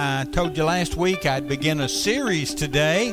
I 0.00 0.26
told 0.30 0.56
you 0.56 0.62
last 0.62 0.96
week 0.96 1.26
I'd 1.26 1.48
begin 1.48 1.80
a 1.80 1.88
series 1.88 2.54
today, 2.54 3.12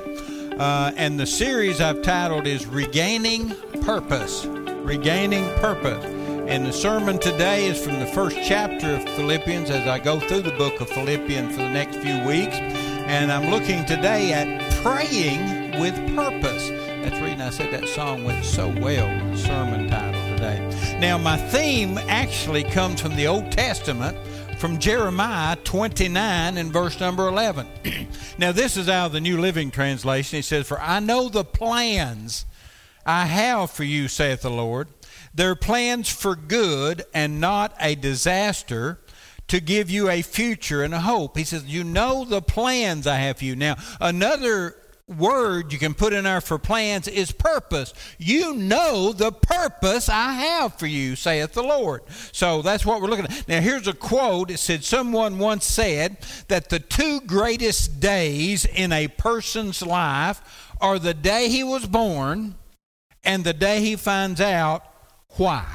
uh, 0.59 0.91
and 0.95 1.19
the 1.19 1.25
series 1.25 1.81
I've 1.81 2.03
titled 2.03 2.45
is 2.45 2.67
Regaining 2.67 3.55
Purpose. 3.81 4.45
Regaining 4.45 5.45
Purpose. 5.55 6.05
And 6.05 6.63
the 6.63 6.71
sermon 6.71 7.17
today 7.17 7.65
is 7.65 7.83
from 7.83 7.99
the 7.99 8.05
first 8.05 8.37
chapter 8.43 8.97
of 8.97 9.03
Philippians 9.15 9.71
as 9.71 9.87
I 9.87 9.97
go 9.97 10.19
through 10.19 10.43
the 10.43 10.51
book 10.51 10.79
of 10.79 10.87
Philippians 10.89 11.55
for 11.55 11.63
the 11.63 11.71
next 11.71 11.97
few 11.97 12.23
weeks. 12.23 12.55
And 12.55 13.31
I'm 13.31 13.49
looking 13.49 13.83
today 13.85 14.33
at 14.33 14.71
praying 14.83 15.81
with 15.81 15.95
purpose. 16.15 16.69
That's 16.69 17.19
reason 17.19 17.41
I 17.41 17.49
said 17.49 17.73
that 17.73 17.89
song 17.89 18.25
went 18.25 18.45
so 18.45 18.67
well 18.67 19.07
with 19.07 19.31
the 19.31 19.47
sermon 19.47 19.89
title 19.89 20.21
today. 20.35 20.97
Now, 20.99 21.17
my 21.17 21.37
theme 21.37 21.97
actually 21.97 22.63
comes 22.63 23.01
from 23.01 23.15
the 23.15 23.25
Old 23.25 23.51
Testament 23.51 24.15
from 24.57 24.79
Jeremiah 24.79 25.55
29 25.57 26.57
and 26.57 26.71
verse 26.71 26.99
number 26.99 27.27
11. 27.27 27.67
now, 28.37 28.51
this 28.51 28.77
is 28.77 28.87
out 28.87 29.07
of 29.07 29.11
the 29.11 29.21
New 29.21 29.39
Living 29.39 29.69
Translation. 29.69 30.37
He 30.37 30.41
says, 30.41 30.67
For 30.67 30.79
I 30.79 30.99
know 30.99 31.29
the 31.29 31.43
plans 31.43 32.45
I 33.05 33.25
have 33.25 33.71
for 33.71 33.83
you, 33.83 34.07
saith 34.07 34.41
the 34.41 34.49
Lord. 34.49 34.87
They're 35.33 35.55
plans 35.55 36.09
for 36.09 36.35
good 36.35 37.03
and 37.13 37.41
not 37.41 37.75
a 37.79 37.95
disaster 37.95 38.99
to 39.47 39.59
give 39.59 39.89
you 39.89 40.09
a 40.09 40.21
future 40.21 40.83
and 40.83 40.93
a 40.93 41.01
hope. 41.01 41.37
He 41.37 41.43
says, 41.43 41.65
You 41.65 41.83
know 41.83 42.23
the 42.23 42.41
plans 42.41 43.05
I 43.05 43.17
have 43.17 43.39
for 43.39 43.45
you. 43.45 43.55
Now, 43.55 43.75
another 43.99 44.75
word 45.07 45.71
you 45.71 45.77
can 45.77 45.93
put 45.93 46.13
in 46.13 46.23
there 46.23 46.41
for 46.41 46.57
plans 46.57 47.07
is 47.07 47.31
purpose. 47.31 47.93
You 48.17 48.55
know 48.55 49.11
the 49.11 49.31
purpose 49.31 50.09
I 50.09 50.33
have 50.33 50.79
for 50.79 50.87
you, 50.87 51.15
saith 51.15 51.53
the 51.53 51.63
Lord. 51.63 52.01
So 52.31 52.61
that's 52.61 52.85
what 52.85 53.01
we're 53.01 53.07
looking 53.07 53.25
at. 53.25 53.47
Now, 53.47 53.61
here's 53.61 53.87
a 53.87 53.93
quote. 53.93 54.49
It 54.49 54.57
said, 54.57 54.83
Someone 54.83 55.37
once 55.37 55.65
said 55.65 56.17
that 56.47 56.69
the 56.69 56.79
two 56.79 57.21
greatest 57.21 57.99
days 57.99 58.65
in 58.65 58.91
a 58.91 59.07
person's 59.07 59.85
life 59.85 60.71
are 60.81 60.97
the 60.97 61.13
day 61.13 61.49
he 61.49 61.63
was 61.63 61.85
born 61.85 62.55
and 63.23 63.43
the 63.43 63.53
day 63.53 63.81
he 63.81 63.95
finds 63.95 64.41
out 64.41 64.83
why. 65.37 65.65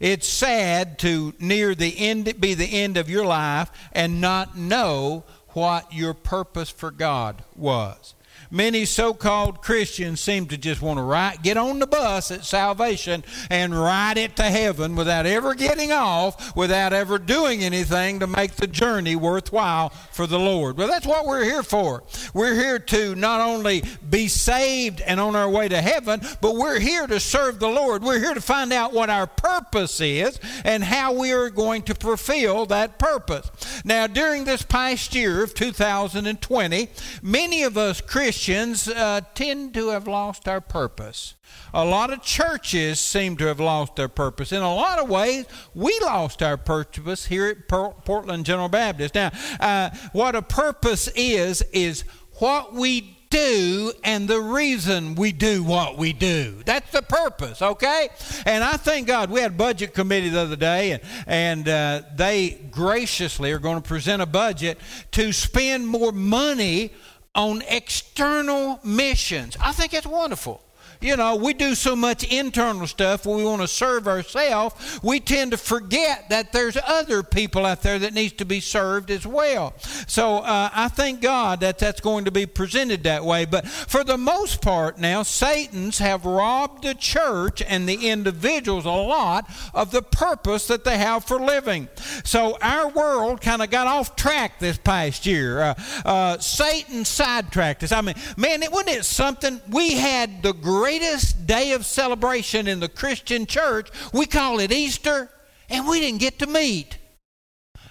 It's 0.00 0.28
sad 0.28 0.98
to 0.98 1.32
near 1.38 1.74
the 1.74 1.98
end 1.98 2.38
be 2.38 2.52
the 2.52 2.82
end 2.82 2.96
of 2.98 3.08
your 3.08 3.24
life 3.24 3.70
and 3.92 4.20
not 4.20 4.56
know 4.56 5.24
what 5.54 5.92
your 5.92 6.14
purpose 6.14 6.68
for 6.68 6.90
God 6.90 7.42
was. 7.56 8.14
Many 8.50 8.84
so 8.84 9.14
called 9.14 9.62
Christians 9.62 10.20
seem 10.20 10.46
to 10.46 10.58
just 10.58 10.82
want 10.82 10.98
to 10.98 11.02
ride, 11.02 11.42
get 11.42 11.56
on 11.56 11.78
the 11.78 11.86
bus 11.86 12.30
at 12.30 12.44
salvation 12.44 13.24
and 13.50 13.78
ride 13.78 14.18
it 14.18 14.36
to 14.36 14.42
heaven 14.42 14.96
without 14.96 15.26
ever 15.26 15.54
getting 15.54 15.92
off, 15.92 16.54
without 16.56 16.92
ever 16.92 17.18
doing 17.18 17.62
anything 17.62 18.20
to 18.20 18.26
make 18.26 18.52
the 18.56 18.66
journey 18.66 19.16
worthwhile 19.16 19.88
for 19.88 20.26
the 20.26 20.38
Lord. 20.38 20.76
Well, 20.76 20.88
that's 20.88 21.06
what 21.06 21.26
we're 21.26 21.44
here 21.44 21.62
for. 21.62 22.02
We're 22.32 22.54
here 22.54 22.78
to 22.78 23.14
not 23.14 23.40
only 23.40 23.82
be 24.08 24.28
saved 24.28 25.00
and 25.00 25.20
on 25.20 25.36
our 25.36 25.48
way 25.48 25.68
to 25.68 25.80
heaven, 25.80 26.20
but 26.40 26.56
we're 26.56 26.80
here 26.80 27.06
to 27.06 27.20
serve 27.20 27.60
the 27.60 27.68
Lord. 27.68 28.02
We're 28.02 28.20
here 28.20 28.34
to 28.34 28.40
find 28.40 28.72
out 28.72 28.92
what 28.92 29.10
our 29.10 29.26
purpose 29.26 30.00
is 30.00 30.38
and 30.64 30.84
how 30.84 31.12
we 31.12 31.32
are 31.32 31.50
going 31.50 31.82
to 31.84 31.94
fulfill 31.94 32.66
that 32.66 32.98
purpose. 32.98 33.50
Now, 33.84 34.06
during 34.06 34.44
this 34.44 34.62
past 34.62 35.14
year 35.14 35.42
of 35.42 35.54
2020, 35.54 36.88
many 37.22 37.62
of 37.62 37.78
us 37.78 38.00
Christians 38.00 38.33
Christians 38.34 38.88
uh, 38.88 39.20
tend 39.34 39.74
to 39.74 39.90
have 39.90 40.08
lost 40.08 40.48
our 40.48 40.60
purpose. 40.60 41.36
A 41.72 41.84
lot 41.84 42.12
of 42.12 42.20
churches 42.20 42.98
seem 42.98 43.36
to 43.36 43.46
have 43.46 43.60
lost 43.60 43.94
their 43.94 44.08
purpose. 44.08 44.50
In 44.50 44.60
a 44.60 44.74
lot 44.74 44.98
of 44.98 45.08
ways, 45.08 45.46
we 45.72 45.96
lost 46.02 46.42
our 46.42 46.56
purpose 46.56 47.26
here 47.26 47.46
at 47.46 47.68
Portland 47.68 48.44
General 48.44 48.68
Baptist. 48.68 49.14
Now, 49.14 49.30
uh, 49.60 49.90
what 50.10 50.34
a 50.34 50.42
purpose 50.42 51.08
is, 51.14 51.62
is 51.72 52.02
what 52.40 52.74
we 52.74 53.16
do 53.30 53.92
and 54.02 54.26
the 54.26 54.40
reason 54.40 55.14
we 55.14 55.30
do 55.30 55.62
what 55.62 55.96
we 55.96 56.12
do. 56.12 56.60
That's 56.66 56.90
the 56.90 57.02
purpose, 57.02 57.62
okay? 57.62 58.08
And 58.46 58.64
I 58.64 58.76
thank 58.76 59.06
God 59.06 59.30
we 59.30 59.40
had 59.40 59.52
a 59.52 59.54
budget 59.54 59.94
committee 59.94 60.30
the 60.30 60.40
other 60.40 60.56
day, 60.56 60.90
and, 60.90 61.02
and 61.28 61.68
uh, 61.68 62.02
they 62.16 62.60
graciously 62.72 63.52
are 63.52 63.60
going 63.60 63.80
to 63.80 63.88
present 63.88 64.22
a 64.22 64.26
budget 64.26 64.78
to 65.12 65.32
spend 65.32 65.86
more 65.86 66.10
money 66.10 66.90
on 67.34 67.62
external 67.68 68.80
missions. 68.84 69.56
I 69.60 69.72
think 69.72 69.92
it's 69.92 70.06
wonderful. 70.06 70.63
You 71.00 71.16
know, 71.16 71.36
we 71.36 71.52
do 71.52 71.74
so 71.74 71.94
much 71.94 72.24
internal 72.24 72.86
stuff 72.86 73.26
we 73.26 73.44
want 73.44 73.62
to 73.62 73.68
serve 73.68 74.08
ourselves, 74.08 75.00
we 75.02 75.20
tend 75.20 75.50
to 75.50 75.56
forget 75.56 76.28
that 76.30 76.52
there's 76.52 76.76
other 76.86 77.22
people 77.22 77.66
out 77.66 77.82
there 77.82 77.98
that 77.98 78.14
needs 78.14 78.34
to 78.34 78.44
be 78.44 78.60
served 78.60 79.10
as 79.10 79.26
well. 79.26 79.74
So 80.06 80.38
uh, 80.38 80.70
I 80.72 80.88
thank 80.88 81.20
God 81.20 81.60
that 81.60 81.78
that's 81.78 82.00
going 82.00 82.24
to 82.26 82.30
be 82.30 82.46
presented 82.46 83.04
that 83.04 83.24
way. 83.24 83.44
But 83.44 83.66
for 83.66 84.04
the 84.04 84.18
most 84.18 84.62
part 84.62 84.98
now, 84.98 85.22
Satan's 85.22 85.98
have 85.98 86.24
robbed 86.24 86.84
the 86.84 86.94
church 86.94 87.62
and 87.62 87.88
the 87.88 88.08
individuals 88.08 88.84
a 88.84 88.90
lot 88.90 89.48
of 89.74 89.90
the 89.90 90.02
purpose 90.02 90.66
that 90.68 90.84
they 90.84 90.98
have 90.98 91.24
for 91.24 91.38
living. 91.38 91.88
So 92.24 92.56
our 92.62 92.88
world 92.88 93.40
kind 93.40 93.62
of 93.62 93.70
got 93.70 93.86
off 93.86 94.16
track 94.16 94.58
this 94.58 94.78
past 94.78 95.26
year. 95.26 95.60
Uh, 95.60 95.74
uh, 96.04 96.38
Satan 96.38 97.04
sidetracked 97.04 97.82
us. 97.82 97.92
I 97.92 98.00
mean, 98.00 98.14
man, 98.36 98.62
it 98.62 98.70
wasn't 98.70 98.96
it 98.96 99.04
something? 99.04 99.60
We 99.68 99.94
had 99.94 100.42
the 100.42 100.52
great 100.52 100.83
greatest 100.84 101.46
day 101.46 101.72
of 101.72 101.86
celebration 101.86 102.68
in 102.68 102.78
the 102.78 102.90
Christian 102.90 103.46
church. 103.46 103.88
We 104.12 104.26
call 104.26 104.60
it 104.60 104.70
Easter, 104.70 105.30
and 105.70 105.88
we 105.88 105.98
didn't 105.98 106.20
get 106.20 106.40
to 106.40 106.46
meet. 106.46 106.98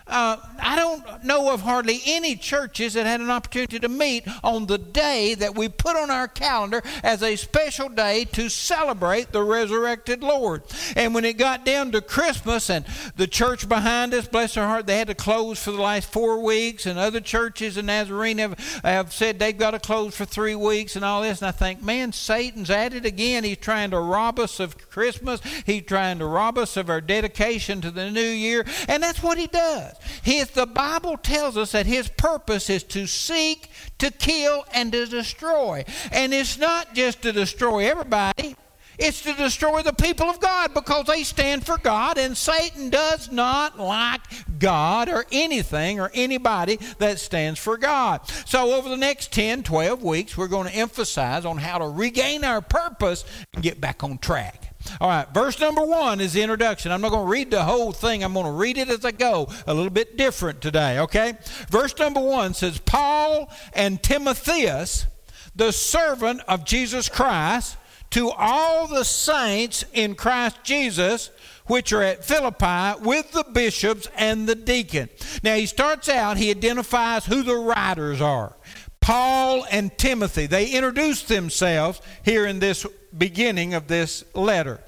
Uh, 0.06 0.38
I 0.60 0.76
don't 0.76 1.24
know 1.24 1.54
of 1.54 1.62
hardly 1.62 2.02
any 2.06 2.36
churches 2.36 2.94
that 2.94 3.06
had 3.06 3.22
an 3.22 3.30
opportunity 3.30 3.80
to 3.80 3.90
meet 3.90 4.26
on 4.44 4.66
the 4.66 4.78
day 4.78 5.34
that 5.36 5.56
we 5.56 5.70
put 5.70 5.96
on 5.96 6.12
our 6.12 6.28
calendar 6.28 6.82
as 7.04 7.24
a 7.24 7.36
special 7.38 7.88
day 7.88 8.26
to 8.34 8.50
celebrate 8.50 9.32
the 9.32 9.44
resurrected 9.44 10.22
Lord. 10.22 10.64
And 10.96 11.16
when 11.16 11.24
it 11.24 11.38
got 11.38 11.66
down 11.66 11.92
to 11.94 12.02
Christmas 12.02 12.70
and 12.70 12.86
the 13.16 13.28
church 13.28 13.70
behind 13.70 14.14
us, 14.14 14.28
bless 14.28 14.56
their 14.56 14.68
heart, 14.68 14.88
they 14.88 14.98
had 14.98 15.08
to 15.08 15.16
close 15.16 15.64
for 15.64 15.72
the 15.72 15.82
last 15.82 16.12
four 16.12 16.44
weeks, 16.44 16.86
and 16.86 17.00
other 17.00 17.22
churches 17.22 17.78
in 17.78 17.86
Nazarene 17.86 18.40
have, 18.40 18.60
have 18.84 19.14
said 19.14 19.40
they've 19.40 19.58
got 19.58 19.72
to 19.72 19.80
close 19.80 20.16
for 20.16 20.26
three 20.26 20.56
weeks 20.56 20.96
and 20.96 21.06
all 21.06 21.22
this. 21.22 21.42
And 21.42 21.48
I 21.48 21.52
think, 21.52 21.82
man, 21.82 22.12
Satan's 22.12 22.70
at 22.70 22.94
it 22.94 23.06
again. 23.06 23.44
He's 23.44 23.58
trying 23.58 23.92
to 23.92 24.00
rob 24.00 24.40
us 24.40 24.60
of 24.60 24.90
Christmas, 24.90 25.40
he's 25.66 25.84
trying 25.84 26.20
to 26.20 26.26
rob 26.26 26.58
us 26.58 26.76
of 26.76 26.90
our 26.90 27.02
dedication 27.02 27.80
to 27.82 27.92
the 27.92 28.12
new 28.12 28.22
year, 28.22 28.66
and 28.88 29.02
that's 29.02 29.24
what 29.24 29.38
he 29.38 29.48
does. 29.48 29.93
His, 30.22 30.50
the 30.52 30.66
Bible 30.66 31.18
tells 31.18 31.58
us 31.58 31.72
that 31.72 31.86
his 31.86 32.08
purpose 32.08 32.70
is 32.70 32.84
to 32.84 33.08
seek, 33.08 33.70
to 34.00 34.12
kill, 34.12 34.66
and 34.74 34.92
to 34.92 35.06
destroy. 35.06 35.86
And 36.12 36.34
it's 36.34 36.58
not 36.58 36.94
just 36.94 37.22
to 37.24 37.32
destroy 37.32 37.90
everybody, 37.90 38.56
it's 39.00 39.24
to 39.24 39.34
destroy 39.34 39.82
the 39.82 39.94
people 39.94 40.30
of 40.30 40.40
God 40.40 40.74
because 40.74 41.06
they 41.06 41.24
stand 41.24 41.66
for 41.66 41.78
God, 41.78 42.18
and 42.18 42.38
Satan 42.38 42.90
does 42.90 43.32
not 43.32 43.80
like 43.80 44.22
God 44.60 45.10
or 45.10 45.26
anything 45.32 46.00
or 46.00 46.12
anybody 46.14 46.78
that 47.00 47.20
stands 47.20 47.60
for 47.60 47.78
God. 47.78 48.22
So, 48.46 48.74
over 48.74 48.90
the 48.90 48.98
next 48.98 49.34
10, 49.34 49.64
12 49.64 50.04
weeks, 50.04 50.38
we're 50.38 50.48
going 50.48 50.68
to 50.68 50.76
emphasize 50.76 51.44
on 51.44 51.58
how 51.58 51.80
to 51.80 51.88
regain 51.88 52.44
our 52.44 52.62
purpose 52.62 53.26
and 53.54 53.64
get 53.64 53.82
back 53.82 54.04
on 54.04 54.20
track. 54.20 54.73
All 55.00 55.10
right, 55.10 55.28
verse 55.34 55.60
number 55.60 55.86
one 55.86 56.22
is 56.22 56.34
the 56.34 56.42
introduction. 56.42 56.92
I'm 56.92 57.02
not 57.02 57.12
going 57.12 57.26
to 57.26 57.32
read 57.32 57.52
the 57.52 57.64
whole 57.64 57.92
thing, 57.92 58.24
I'm 58.24 58.34
going 58.34 58.46
to 58.46 58.52
read 58.52 58.78
it 58.78 58.90
as 58.90 59.04
I 59.06 59.12
go, 59.12 59.48
a 59.66 59.74
little 59.74 59.90
bit 59.90 60.18
different 60.18 60.62
today, 60.62 61.00
okay? 61.00 61.38
Verse 61.70 61.98
number 61.98 62.22
one 62.22 62.54
says, 62.54 62.80
Paul 62.80 63.52
and 63.74 64.02
Timotheus, 64.02 65.08
the 65.56 65.72
servant 65.72 66.42
of 66.48 66.66
Jesus 66.66 67.10
Christ, 67.10 67.78
to 68.12 68.30
all 68.30 68.88
the 68.88 69.04
saints 69.04 69.86
in 69.94 70.14
Christ 70.14 70.58
Jesus, 70.64 71.32
which 71.66 71.92
are 71.94 72.04
at 72.04 72.24
Philippi, 72.24 73.02
with 73.02 73.32
the 73.32 73.44
bishops 73.44 74.08
and 74.16 74.48
the 74.48 74.56
deacon. 74.56 75.10
Now, 75.42 75.56
he 75.56 75.66
starts 75.66 76.10
out, 76.10 76.38
he 76.38 76.52
identifies 76.52 77.26
who 77.26 77.42
the 77.42 77.56
writers 77.56 78.22
are. 78.22 78.56
Paul 79.04 79.66
and 79.70 79.96
Timothy. 79.98 80.46
They 80.46 80.68
introduce 80.68 81.24
themselves 81.24 82.02
here 82.24 82.46
in 82.46 82.60
this 82.60 82.86
beginning 83.16 83.74
of 83.74 83.88
this 83.90 84.24
letter. 84.34 84.80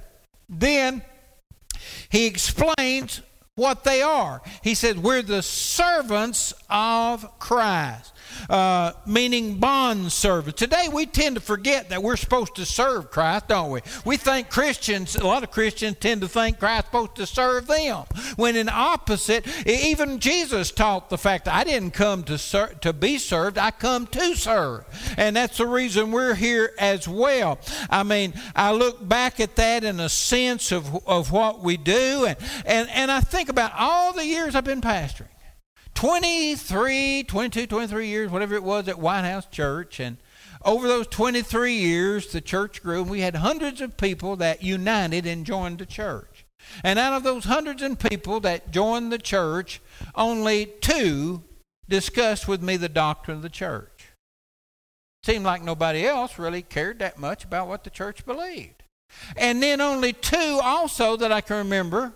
Then 0.48 1.02
he 2.10 2.26
explains 2.26 3.22
what 3.56 3.84
they 3.84 4.02
are. 4.02 4.42
He 4.64 4.74
says, 4.74 4.96
We're 4.96 5.22
the 5.22 5.44
servants 5.44 6.54
of 6.70 7.40
Christ 7.40 8.14
uh, 8.50 8.92
meaning 9.06 9.60
bond 9.60 10.12
servant. 10.12 10.58
Today 10.58 10.88
we 10.92 11.06
tend 11.06 11.36
to 11.36 11.42
forget 11.42 11.90
that 11.90 12.04
we're 12.04 12.18
supposed 12.18 12.56
to 12.56 12.66
serve 12.66 13.12
Christ, 13.12 13.48
don't 13.48 13.72
we? 13.72 13.82
We 14.04 14.18
think 14.18 14.50
Christians, 14.50 15.16
a 15.16 15.26
lot 15.26 15.44
of 15.44 15.52
Christians 15.52 15.98
tend 16.00 16.22
to 16.22 16.28
think 16.28 16.60
Christ's 16.60 16.88
supposed 16.88 17.16
to 17.16 17.26
serve 17.26 17.68
them. 17.68 18.04
When 18.36 18.56
in 18.56 18.70
opposite, 18.70 19.46
even 19.68 20.20
Jesus 20.20 20.72
taught 20.72 21.10
the 21.10 21.18
fact 21.18 21.46
that 21.46 21.56
I 21.56 21.64
didn't 21.64 21.92
come 21.92 22.24
to 22.24 22.38
ser- 22.38 22.74
to 22.82 22.94
be 22.94 23.18
served, 23.18 23.58
I 23.58 23.72
come 23.72 24.08
to 24.08 24.36
serve. 24.36 24.86
And 25.18 25.36
that's 25.36 25.58
the 25.58 25.68
reason 25.68 26.12
we're 26.12 26.36
here 26.36 26.72
as 26.80 27.08
well. 27.08 27.60
I 27.90 28.04
mean, 28.04 28.34
I 28.56 28.72
look 28.72 29.08
back 29.08 29.40
at 29.40 29.56
that 29.56 29.84
in 29.84 30.00
a 30.00 30.10
sense 30.10 30.72
of, 30.72 31.08
of 31.08 31.32
what 31.32 31.62
we 31.62 31.78
do, 31.78 32.26
and, 32.26 32.38
and, 32.66 32.90
and 32.90 33.12
I 33.12 33.22
think 33.22 33.50
about 33.50 33.72
all 33.78 34.14
the 34.14 34.26
years 34.26 34.56
I've 34.56 34.64
been 34.64 34.82
pastoring. 34.82 35.28
23, 35.96 37.24
22, 37.24 37.68
23 37.68 38.08
years, 38.08 38.30
whatever 38.30 38.56
it 38.56 38.64
was, 38.64 38.88
at 38.88 39.00
White 39.00 39.24
House 39.24 39.48
Church. 39.48 40.00
And 40.00 40.18
over 40.64 40.88
those 40.88 41.08
23 41.08 41.74
years, 41.74 42.32
the 42.32 42.42
church 42.42 42.84
grew, 42.84 43.02
and 43.02 43.10
we 43.10 43.22
had 43.22 43.36
hundreds 43.36 43.82
of 43.82 43.98
people 43.98 44.36
that 44.38 44.62
united 44.62 45.26
and 45.26 45.46
joined 45.46 45.80
the 45.80 45.86
church. 45.86 46.46
And 46.84 47.00
out 47.00 47.14
of 47.14 47.24
those 47.24 47.46
hundreds 47.46 47.82
of 47.82 47.98
people 48.00 48.40
that 48.42 48.72
joined 48.72 49.12
the 49.12 49.18
church, 49.18 49.82
only 50.16 50.66
two 50.82 51.44
discussed 51.88 52.48
with 52.48 52.62
me 52.62 52.78
the 52.78 52.90
doctrine 52.90 53.38
of 53.38 53.44
the 53.44 53.50
church. 53.50 54.10
Seemed 55.24 55.46
like 55.46 55.64
nobody 55.64 56.06
else 56.06 56.38
really 56.38 56.62
cared 56.62 57.00
that 57.00 57.18
much 57.18 57.44
about 57.44 57.68
what 57.68 57.84
the 57.84 57.90
church 57.90 58.26
believed. 58.26 58.84
And 59.38 59.62
then 59.62 59.82
only 59.82 60.14
two 60.14 60.60
also 60.62 61.16
that 61.18 61.32
I 61.32 61.42
can 61.42 61.58
remember 61.58 62.14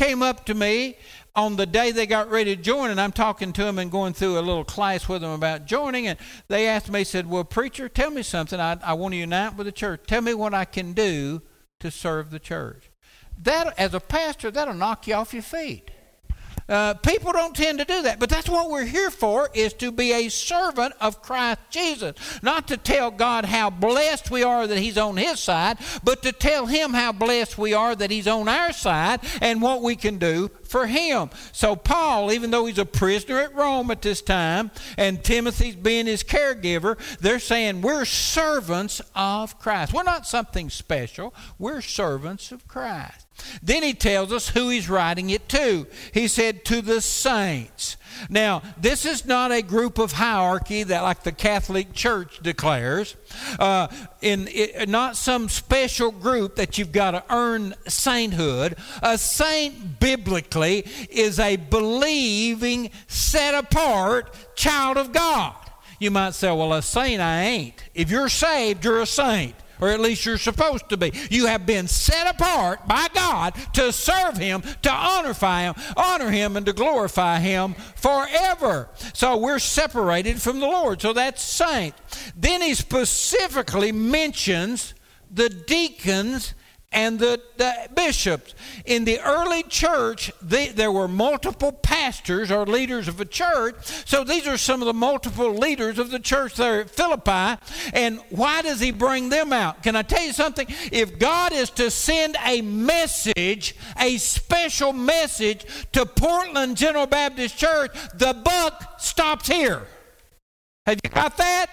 came 0.00 0.22
up 0.22 0.46
to 0.46 0.54
me 0.54 0.96
on 1.36 1.56
the 1.56 1.66
day 1.66 1.90
they 1.90 2.06
got 2.06 2.30
ready 2.30 2.56
to 2.56 2.62
join, 2.62 2.90
and 2.90 2.98
I'm 2.98 3.12
talking 3.12 3.52
to 3.52 3.64
them 3.64 3.78
and 3.78 3.90
going 3.90 4.14
through 4.14 4.38
a 4.38 4.40
little 4.40 4.64
class 4.64 5.06
with 5.06 5.20
them 5.20 5.32
about 5.32 5.66
joining, 5.66 6.06
and 6.06 6.18
they 6.48 6.66
asked 6.66 6.90
me, 6.90 7.04
said, 7.04 7.28
Well, 7.28 7.44
preacher, 7.44 7.86
tell 7.86 8.10
me 8.10 8.22
something. 8.22 8.58
I, 8.58 8.78
I 8.82 8.94
want 8.94 9.12
to 9.12 9.18
unite 9.18 9.56
with 9.56 9.66
the 9.66 9.72
church. 9.72 10.00
Tell 10.06 10.22
me 10.22 10.32
what 10.32 10.54
I 10.54 10.64
can 10.64 10.94
do 10.94 11.42
to 11.80 11.90
serve 11.90 12.30
the 12.30 12.38
church. 12.38 12.90
That, 13.42 13.78
as 13.78 13.92
a 13.92 14.00
pastor, 14.00 14.50
that'll 14.50 14.72
knock 14.72 15.06
you 15.06 15.12
off 15.14 15.34
your 15.34 15.42
feet. 15.42 15.90
Uh, 16.70 16.94
people 16.94 17.32
don't 17.32 17.54
tend 17.54 17.80
to 17.80 17.84
do 17.84 18.02
that, 18.02 18.18
but 18.18 18.30
that's 18.30 18.48
what 18.48 18.70
we're 18.70 18.84
here 18.84 19.10
for: 19.10 19.50
is 19.52 19.74
to 19.74 19.90
be 19.90 20.12
a 20.12 20.28
servant 20.28 20.94
of 21.00 21.20
Christ 21.20 21.58
Jesus, 21.68 22.14
not 22.42 22.68
to 22.68 22.76
tell 22.76 23.10
God 23.10 23.44
how 23.44 23.68
blessed 23.68 24.30
we 24.30 24.42
are 24.42 24.66
that 24.66 24.78
He's 24.78 24.96
on 24.96 25.16
His 25.16 25.40
side, 25.40 25.78
but 26.04 26.22
to 26.22 26.32
tell 26.32 26.66
Him 26.66 26.94
how 26.94 27.12
blessed 27.12 27.58
we 27.58 27.74
are 27.74 27.94
that 27.94 28.10
He's 28.10 28.28
on 28.28 28.48
our 28.48 28.72
side 28.72 29.20
and 29.42 29.60
what 29.60 29.82
we 29.82 29.96
can 29.96 30.18
do 30.18 30.48
for 30.62 30.86
Him. 30.86 31.30
So 31.52 31.74
Paul, 31.74 32.30
even 32.32 32.50
though 32.50 32.66
he's 32.66 32.78
a 32.78 32.86
prisoner 32.86 33.40
at 33.40 33.54
Rome 33.54 33.90
at 33.90 34.02
this 34.02 34.22
time, 34.22 34.70
and 34.96 35.22
Timothy's 35.24 35.76
being 35.76 36.06
his 36.06 36.22
caregiver, 36.22 36.98
they're 37.18 37.38
saying 37.40 37.82
we're 37.82 38.04
servants 38.04 39.02
of 39.14 39.58
Christ. 39.58 39.92
We're 39.92 40.04
not 40.04 40.26
something 40.26 40.70
special. 40.70 41.34
We're 41.58 41.80
servants 41.80 42.52
of 42.52 42.68
Christ. 42.68 43.26
Then 43.62 43.82
he 43.82 43.94
tells 43.94 44.32
us 44.32 44.50
who 44.50 44.68
he's 44.68 44.88
writing 44.88 45.30
it 45.30 45.48
to. 45.50 45.86
He 46.12 46.28
said, 46.28 46.64
To 46.66 46.82
the 46.82 47.00
saints. 47.00 47.96
Now, 48.28 48.62
this 48.76 49.06
is 49.06 49.24
not 49.24 49.52
a 49.52 49.62
group 49.62 49.98
of 49.98 50.12
hierarchy 50.12 50.82
that, 50.82 51.02
like 51.02 51.22
the 51.22 51.32
Catholic 51.32 51.92
Church 51.92 52.40
declares, 52.40 53.16
uh, 53.58 53.88
in 54.20 54.48
it, 54.50 54.88
not 54.88 55.16
some 55.16 55.48
special 55.48 56.10
group 56.10 56.56
that 56.56 56.76
you've 56.76 56.92
got 56.92 57.12
to 57.12 57.24
earn 57.30 57.74
sainthood. 57.86 58.76
A 59.02 59.16
saint, 59.16 60.00
biblically, 60.00 60.86
is 61.08 61.38
a 61.38 61.56
believing, 61.56 62.90
set 63.06 63.54
apart 63.54 64.34
child 64.54 64.96
of 64.96 65.12
God. 65.12 65.54
You 65.98 66.10
might 66.10 66.34
say, 66.34 66.48
well, 66.48 66.72
a 66.72 66.82
saint 66.82 67.20
I 67.20 67.42
ain't. 67.42 67.84
If 67.94 68.10
you're 68.10 68.28
saved, 68.28 68.84
you're 68.84 69.00
a 69.00 69.06
saint 69.06 69.54
or 69.80 69.88
at 69.88 70.00
least 70.00 70.24
you're 70.24 70.38
supposed 70.38 70.88
to 70.90 70.96
be. 70.96 71.12
You 71.30 71.46
have 71.46 71.66
been 71.66 71.88
set 71.88 72.26
apart 72.26 72.86
by 72.86 73.08
God 73.14 73.54
to 73.74 73.92
serve 73.92 74.36
Him, 74.36 74.62
to 74.82 74.90
honor 74.90 75.34
Him, 75.34 75.74
honor 75.96 76.30
Him, 76.30 76.56
and 76.56 76.66
to 76.66 76.72
glorify 76.72 77.38
Him 77.38 77.74
forever. 77.96 78.88
So 79.14 79.36
we're 79.36 79.58
separated 79.58 80.40
from 80.40 80.60
the 80.60 80.66
Lord. 80.66 81.00
So 81.02 81.12
that's 81.12 81.42
saint. 81.42 81.94
Then 82.36 82.62
He 82.62 82.74
specifically 82.74 83.92
mentions 83.92 84.94
the 85.30 85.48
deacons 85.48 86.54
and 86.92 87.20
the, 87.20 87.40
the 87.56 87.72
bishops. 87.94 88.54
In 88.84 89.04
the 89.04 89.20
early 89.20 89.62
church, 89.62 90.32
they, 90.42 90.68
there 90.68 90.90
were 90.90 91.06
multiple 91.06 91.70
pastors 91.70 92.50
or 92.50 92.66
leaders 92.66 93.06
of 93.06 93.20
a 93.20 93.24
church. 93.24 93.76
So 94.06 94.24
these 94.24 94.48
are 94.48 94.56
some 94.56 94.82
of 94.82 94.86
the 94.86 94.94
multiple 94.94 95.54
leaders 95.54 95.98
of 95.98 96.10
the 96.10 96.18
church 96.18 96.56
there 96.56 96.80
at 96.80 96.90
Philippi. 96.90 97.60
And 97.92 98.20
why 98.30 98.62
does 98.62 98.80
he 98.80 98.90
bring 98.90 99.28
them 99.28 99.52
out? 99.52 99.84
Can 99.84 99.94
I 99.94 100.02
tell 100.02 100.24
you 100.24 100.32
something? 100.32 100.66
If 100.90 101.18
God 101.18 101.52
is 101.52 101.70
to 101.70 101.90
send 101.90 102.36
a 102.44 102.60
message, 102.60 103.76
a 103.98 104.16
special 104.16 104.92
message 104.92 105.64
to 105.92 106.04
Portland 106.04 106.76
General 106.76 107.06
Baptist 107.06 107.56
Church, 107.56 107.92
the 108.14 108.34
buck 108.34 109.00
stops 109.00 109.46
here. 109.46 109.86
Have 110.86 110.98
you 111.04 111.10
got 111.10 111.36
that? 111.36 111.68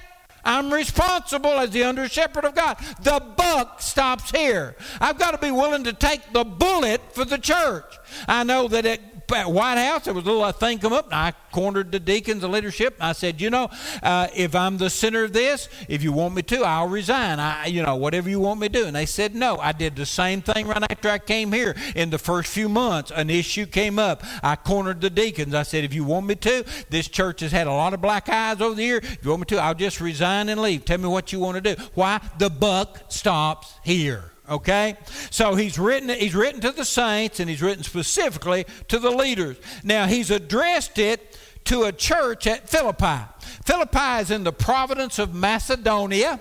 I'm 0.48 0.74
responsible 0.74 1.60
as 1.60 1.72
the 1.72 1.84
under 1.84 2.08
shepherd 2.08 2.46
of 2.46 2.56
God. 2.56 2.78
The 3.02 3.22
buck 3.36 3.82
stops 3.82 4.32
here. 4.32 4.78
I've 5.02 5.20
got 5.20 5.32
to 5.32 5.38
be 5.38 5.52
willing 5.52 5.84
to 5.84 5.94
take 5.94 6.32
the 6.32 6.46
bullet 6.46 7.02
for 7.14 7.26
the 7.26 7.38
church. 7.38 8.00
I 8.30 8.46
know 8.46 8.70
that 8.70 8.86
it 8.86 9.02
at 9.34 9.52
White 9.52 9.78
House, 9.78 10.06
there 10.06 10.14
was 10.14 10.26
a 10.26 10.32
little 10.32 10.52
thing 10.52 10.80
come 10.80 10.94
up, 10.94 11.06
and 11.06 11.16
I 11.16 11.34
cornered 11.52 11.92
the 11.92 12.00
deacons 12.00 12.44
and 12.44 12.54
leadership. 12.54 12.96
I 13.00 13.14
said, 13.14 13.42
you 13.42 13.50
know, 13.50 13.70
uh, 14.04 14.28
if 14.36 14.56
I'm 14.56 14.78
the 14.78 14.90
center 14.90 15.24
of 15.24 15.34
this, 15.34 15.70
if 15.88 16.04
you 16.04 16.12
want 16.12 16.36
me 16.36 16.42
to, 16.44 16.62
I'll 16.62 16.88
resign. 16.88 17.40
I, 17.40 17.66
you 17.66 17.84
know, 17.84 17.96
whatever 17.96 18.30
you 18.30 18.40
want 18.40 18.60
me 18.60 18.70
to 18.70 18.74
do. 18.74 18.86
And 18.86 18.96
they 18.96 19.06
said 19.06 19.36
no. 19.36 19.58
I 19.58 19.72
did 19.72 19.96
the 19.96 20.06
same 20.06 20.42
thing 20.42 20.68
right 20.68 20.84
after 20.90 21.10
I 21.10 21.18
came 21.18 21.52
here. 21.52 21.76
In 21.96 22.10
the 22.10 22.18
first 22.18 22.52
few 22.52 22.70
months, 22.70 23.12
an 23.12 23.30
issue 23.30 23.66
came 23.66 24.00
up. 24.00 24.24
I 24.44 24.56
cornered 24.56 25.02
the 25.02 25.10
deacons. 25.10 25.54
I 25.54 25.64
said, 25.64 25.84
if 25.84 25.94
you 25.94 26.04
want 26.04 26.26
me 26.26 26.36
to, 26.36 26.66
this 26.90 27.08
church 27.08 27.42
has 27.42 27.52
had 27.52 27.68
a 27.68 27.74
lot 27.74 27.94
of 27.94 28.02
black 28.02 28.30
eyes 28.30 28.62
over 28.62 28.76
the 28.76 28.84
year. 28.84 28.98
If 28.98 29.24
you 29.24 29.32
want 29.32 29.42
me 29.42 29.46
to, 29.58 29.58
I'll 29.58 29.76
just 29.76 30.00
resign 30.00 30.50
and 30.50 30.62
leave. 30.62 30.86
Tell 30.86 30.98
me 30.98 31.08
what 31.08 31.34
you 31.34 31.40
want 31.40 31.62
to 31.64 31.76
do. 31.76 31.82
Why? 31.94 32.22
The 32.38 32.50
buck 32.50 33.04
stops 33.10 33.74
here 33.84 34.32
okay? 34.50 34.98
So 35.30 35.56
he's 35.56 35.78
written 35.78 36.10
he's 36.10 36.36
written 36.36 36.62
to 36.62 36.72
the 36.72 36.86
saints 36.86 37.40
and 37.40 37.50
he's 37.50 37.62
written 37.62 37.84
specifically 37.84 38.66
to 38.88 39.00
the 39.00 39.12
leaders. 39.12 39.58
Now 39.84 40.06
he's 40.06 40.32
addressed 40.32 40.98
it 40.98 41.38
to 41.66 41.84
a 41.84 41.92
church 41.92 42.48
at 42.48 42.70
philippi. 42.70 43.26
Philippi 43.66 44.22
is 44.22 44.32
in 44.32 44.44
the 44.44 44.54
province 44.54 45.20
of 45.20 45.34
macedonia. 45.34 46.40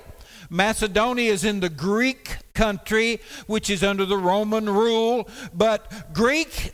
Macedonia 0.48 1.32
is 1.32 1.44
in 1.44 1.58
the 1.60 1.68
greek 1.68 2.36
country 2.54 3.20
which 3.46 3.68
is 3.68 3.82
under 3.82 4.04
the 4.04 4.16
roman 4.16 4.70
rule. 4.70 5.28
But 5.52 6.12
greek 6.12 6.72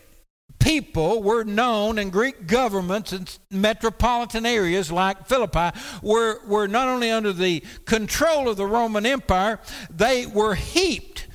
people 0.63 1.23
were 1.23 1.45
known 1.45 1.99
and 1.99 2.13
Greek 2.13 2.47
governments 2.47 3.13
and 3.13 3.39
metropolitan 3.51 4.47
areas 4.47 4.93
like 4.93 5.27
Philippi 5.27 5.77
were, 6.03 6.41
were 6.47 6.69
not 6.69 6.89
only 6.89 7.11
under 7.11 7.33
the 7.33 7.63
control 7.85 8.49
of 8.49 8.57
the 8.57 8.67
Roman 8.67 9.05
Empire, 9.05 9.59
they 9.91 10.25
were 10.27 10.55
heaped 10.55 11.27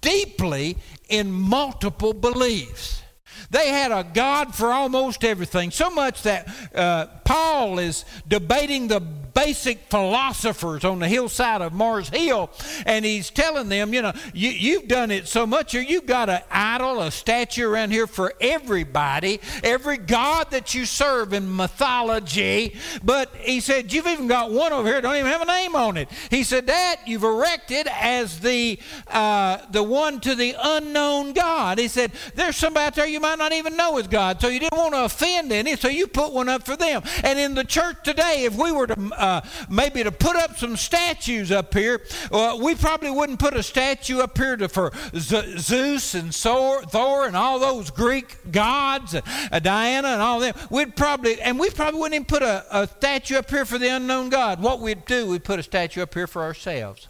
deeply 0.00 0.76
in 1.08 1.32
multiple 1.32 2.12
beliefs. 2.14 3.02
They 3.50 3.68
had 3.68 3.92
a 3.92 4.04
God 4.04 4.54
for 4.54 4.72
almost 4.72 5.24
everything, 5.24 5.70
so 5.70 5.90
much 5.90 6.22
that 6.22 6.48
uh, 6.74 7.06
Paul 7.24 7.78
is 7.78 8.04
debating 8.26 8.88
the 8.88 9.00
basic 9.38 9.78
philosophers 9.88 10.84
on 10.84 10.98
the 10.98 11.06
hillside 11.06 11.62
of 11.62 11.72
Mars 11.72 12.08
Hill, 12.08 12.50
and 12.84 13.04
he's 13.04 13.30
telling 13.30 13.68
them, 13.68 13.94
you 13.94 14.02
know, 14.02 14.12
you, 14.34 14.50
you've 14.50 14.88
done 14.88 15.12
it 15.12 15.28
so 15.28 15.46
much 15.46 15.70
here, 15.70 15.80
you've 15.80 16.06
got 16.06 16.28
an 16.28 16.40
idol, 16.50 17.02
a 17.02 17.12
statue 17.12 17.68
around 17.68 17.92
here 17.92 18.08
for 18.08 18.34
everybody, 18.40 19.40
every 19.62 19.96
god 19.96 20.50
that 20.50 20.74
you 20.74 20.84
serve 20.84 21.32
in 21.32 21.54
mythology. 21.54 22.74
But 23.04 23.32
he 23.36 23.60
said, 23.60 23.92
you've 23.92 24.08
even 24.08 24.26
got 24.26 24.50
one 24.50 24.72
over 24.72 24.88
here, 24.88 25.00
don't 25.00 25.14
even 25.14 25.30
have 25.30 25.42
a 25.42 25.44
name 25.44 25.76
on 25.76 25.96
it. 25.96 26.08
He 26.30 26.42
said, 26.42 26.66
that 26.66 27.02
you've 27.06 27.22
erected 27.22 27.86
as 27.86 28.40
the, 28.40 28.80
uh, 29.06 29.58
the 29.70 29.84
one 29.84 30.18
to 30.20 30.34
the 30.34 30.56
unknown 30.60 31.32
God. 31.32 31.78
He 31.78 31.86
said, 31.86 32.10
there's 32.34 32.56
somebody 32.56 32.86
out 32.86 32.94
there 32.96 33.06
you 33.06 33.20
might 33.20 33.38
not 33.38 33.52
even 33.52 33.76
know 33.76 33.98
is 33.98 34.08
God, 34.08 34.40
so 34.40 34.48
you 34.48 34.58
didn't 34.58 34.76
want 34.76 34.94
to 34.94 35.04
offend 35.04 35.52
any, 35.52 35.76
so 35.76 35.86
you 35.86 36.08
put 36.08 36.32
one 36.32 36.48
up 36.48 36.64
for 36.64 36.76
them. 36.76 37.02
And 37.22 37.38
in 37.38 37.54
the 37.54 37.64
church 37.64 37.98
today, 38.02 38.42
if 38.44 38.56
we 38.56 38.72
were 38.72 38.88
to 38.88 38.98
uh, 39.16 39.27
uh, 39.28 39.40
maybe 39.68 40.02
to 40.02 40.12
put 40.12 40.36
up 40.36 40.56
some 40.56 40.76
statues 40.76 41.52
up 41.52 41.74
here. 41.74 42.00
Well, 42.30 42.60
we 42.60 42.74
probably 42.74 43.10
wouldn't 43.10 43.38
put 43.38 43.54
a 43.54 43.62
statue 43.62 44.20
up 44.20 44.36
here 44.36 44.56
to, 44.56 44.68
for 44.68 44.92
Z- 45.16 45.58
Zeus 45.58 46.14
and 46.14 46.34
Thor 46.34 47.26
and 47.26 47.36
all 47.36 47.58
those 47.58 47.90
Greek 47.90 48.50
gods, 48.50 49.14
and 49.14 49.24
uh, 49.52 49.58
Diana 49.58 50.08
and 50.08 50.22
all 50.22 50.40
them. 50.40 50.54
We'd 50.70 50.96
probably, 50.96 51.40
and 51.40 51.58
we 51.58 51.70
probably 51.70 52.00
wouldn't 52.00 52.14
even 52.14 52.26
put 52.26 52.42
a, 52.42 52.64
a 52.70 52.86
statue 52.86 53.36
up 53.36 53.50
here 53.50 53.64
for 53.64 53.78
the 53.78 53.88
unknown 53.88 54.30
God. 54.30 54.60
What 54.60 54.80
we'd 54.80 55.04
do, 55.04 55.26
we'd 55.28 55.44
put 55.44 55.58
a 55.58 55.62
statue 55.62 56.02
up 56.02 56.14
here 56.14 56.26
for 56.26 56.42
ourselves. 56.42 57.08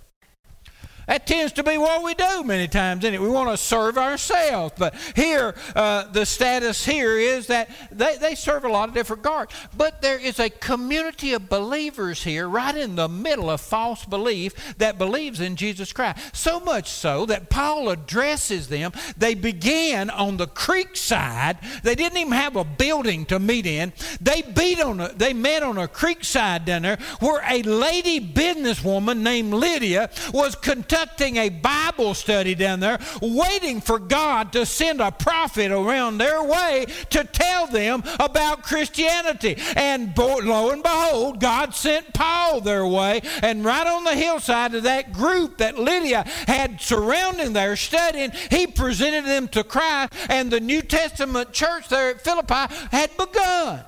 That 1.08 1.26
tends 1.26 1.54
to 1.54 1.62
be 1.62 1.78
what 1.78 2.04
we 2.04 2.12
do 2.12 2.44
many 2.44 2.68
times, 2.68 3.02
is 3.02 3.14
it? 3.14 3.20
We 3.20 3.30
want 3.30 3.48
to 3.48 3.56
serve 3.56 3.96
ourselves. 3.96 4.74
But 4.76 4.94
here, 5.16 5.54
uh, 5.74 6.04
the 6.12 6.26
status 6.26 6.84
here 6.84 7.16
is 7.18 7.46
that 7.46 7.70
they, 7.90 8.18
they 8.18 8.34
serve 8.34 8.66
a 8.66 8.68
lot 8.68 8.90
of 8.90 8.94
different 8.94 9.22
gods. 9.22 9.54
But 9.74 10.02
there 10.02 10.18
is 10.18 10.38
a 10.38 10.50
community 10.50 11.32
of 11.32 11.48
believers 11.48 12.22
here, 12.22 12.46
right 12.46 12.76
in 12.76 12.94
the 12.94 13.08
middle 13.08 13.48
of 13.48 13.62
false 13.62 14.04
belief, 14.04 14.76
that 14.76 14.98
believes 14.98 15.40
in 15.40 15.56
Jesus 15.56 15.94
Christ. 15.94 16.36
So 16.36 16.60
much 16.60 16.90
so 16.90 17.24
that 17.24 17.48
Paul 17.48 17.88
addresses 17.88 18.68
them. 18.68 18.92
They 19.16 19.32
began 19.34 20.10
on 20.10 20.36
the 20.36 20.46
creek 20.46 20.94
side. 20.94 21.56
They 21.84 21.94
didn't 21.94 22.18
even 22.18 22.34
have 22.34 22.56
a 22.56 22.64
building 22.64 23.24
to 23.26 23.38
meet 23.38 23.64
in. 23.64 23.94
They 24.20 24.42
beat 24.42 24.78
on 24.78 25.00
a, 25.00 25.08
they 25.14 25.32
met 25.32 25.62
on 25.62 25.78
a 25.78 25.88
creek 25.88 26.22
side 26.22 26.66
down 26.66 26.82
there 26.82 26.98
where 27.20 27.42
a 27.48 27.62
lady 27.62 28.20
businesswoman 28.20 29.20
named 29.20 29.54
Lydia 29.54 30.10
was 30.34 30.54
conducting 30.54 30.97
conducting 30.98 31.36
a 31.36 31.48
Bible 31.48 32.12
study 32.12 32.54
down 32.56 32.80
there, 32.80 32.98
waiting 33.22 33.80
for 33.80 34.00
God 34.00 34.52
to 34.52 34.66
send 34.66 35.00
a 35.00 35.12
prophet 35.12 35.70
around 35.70 36.18
their 36.18 36.42
way 36.42 36.86
to 37.10 37.22
tell 37.22 37.68
them 37.68 38.02
about 38.18 38.64
Christianity. 38.64 39.56
And 39.76 40.16
lo 40.18 40.70
and 40.70 40.82
behold, 40.82 41.40
God 41.40 41.74
sent 41.74 42.12
Paul 42.14 42.60
their 42.60 42.86
way, 42.86 43.20
and 43.42 43.64
right 43.64 43.86
on 43.86 44.02
the 44.02 44.16
hillside 44.16 44.74
of 44.74 44.82
that 44.84 45.12
group 45.12 45.58
that 45.58 45.78
Lydia 45.78 46.24
had 46.48 46.80
surrounding 46.80 47.52
there 47.52 47.76
studying, 47.76 48.32
he 48.50 48.66
presented 48.66 49.24
them 49.24 49.46
to 49.48 49.62
Christ, 49.62 50.12
and 50.28 50.50
the 50.50 50.60
New 50.60 50.82
Testament 50.82 51.52
church 51.52 51.88
there 51.88 52.10
at 52.10 52.22
Philippi 52.22 52.74
had 52.90 53.16
begun. 53.16 53.84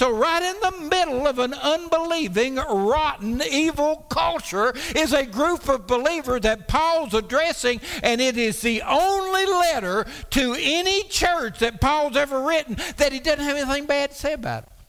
So, 0.00 0.10
right 0.10 0.42
in 0.42 0.56
the 0.62 0.88
middle 0.88 1.26
of 1.26 1.38
an 1.38 1.52
unbelieving, 1.52 2.54
rotten, 2.54 3.42
evil 3.42 4.06
culture 4.08 4.72
is 4.96 5.12
a 5.12 5.26
group 5.26 5.68
of 5.68 5.86
believers 5.86 6.40
that 6.40 6.68
Paul's 6.68 7.12
addressing, 7.12 7.82
and 8.02 8.18
it 8.18 8.38
is 8.38 8.62
the 8.62 8.80
only 8.80 9.44
letter 9.44 10.06
to 10.30 10.56
any 10.58 11.02
church 11.02 11.58
that 11.58 11.82
Paul's 11.82 12.16
ever 12.16 12.40
written 12.40 12.78
that 12.96 13.12
he 13.12 13.20
doesn't 13.20 13.44
have 13.44 13.58
anything 13.58 13.84
bad 13.84 14.12
to 14.12 14.16
say 14.16 14.32
about 14.32 14.62
it. 14.62 14.79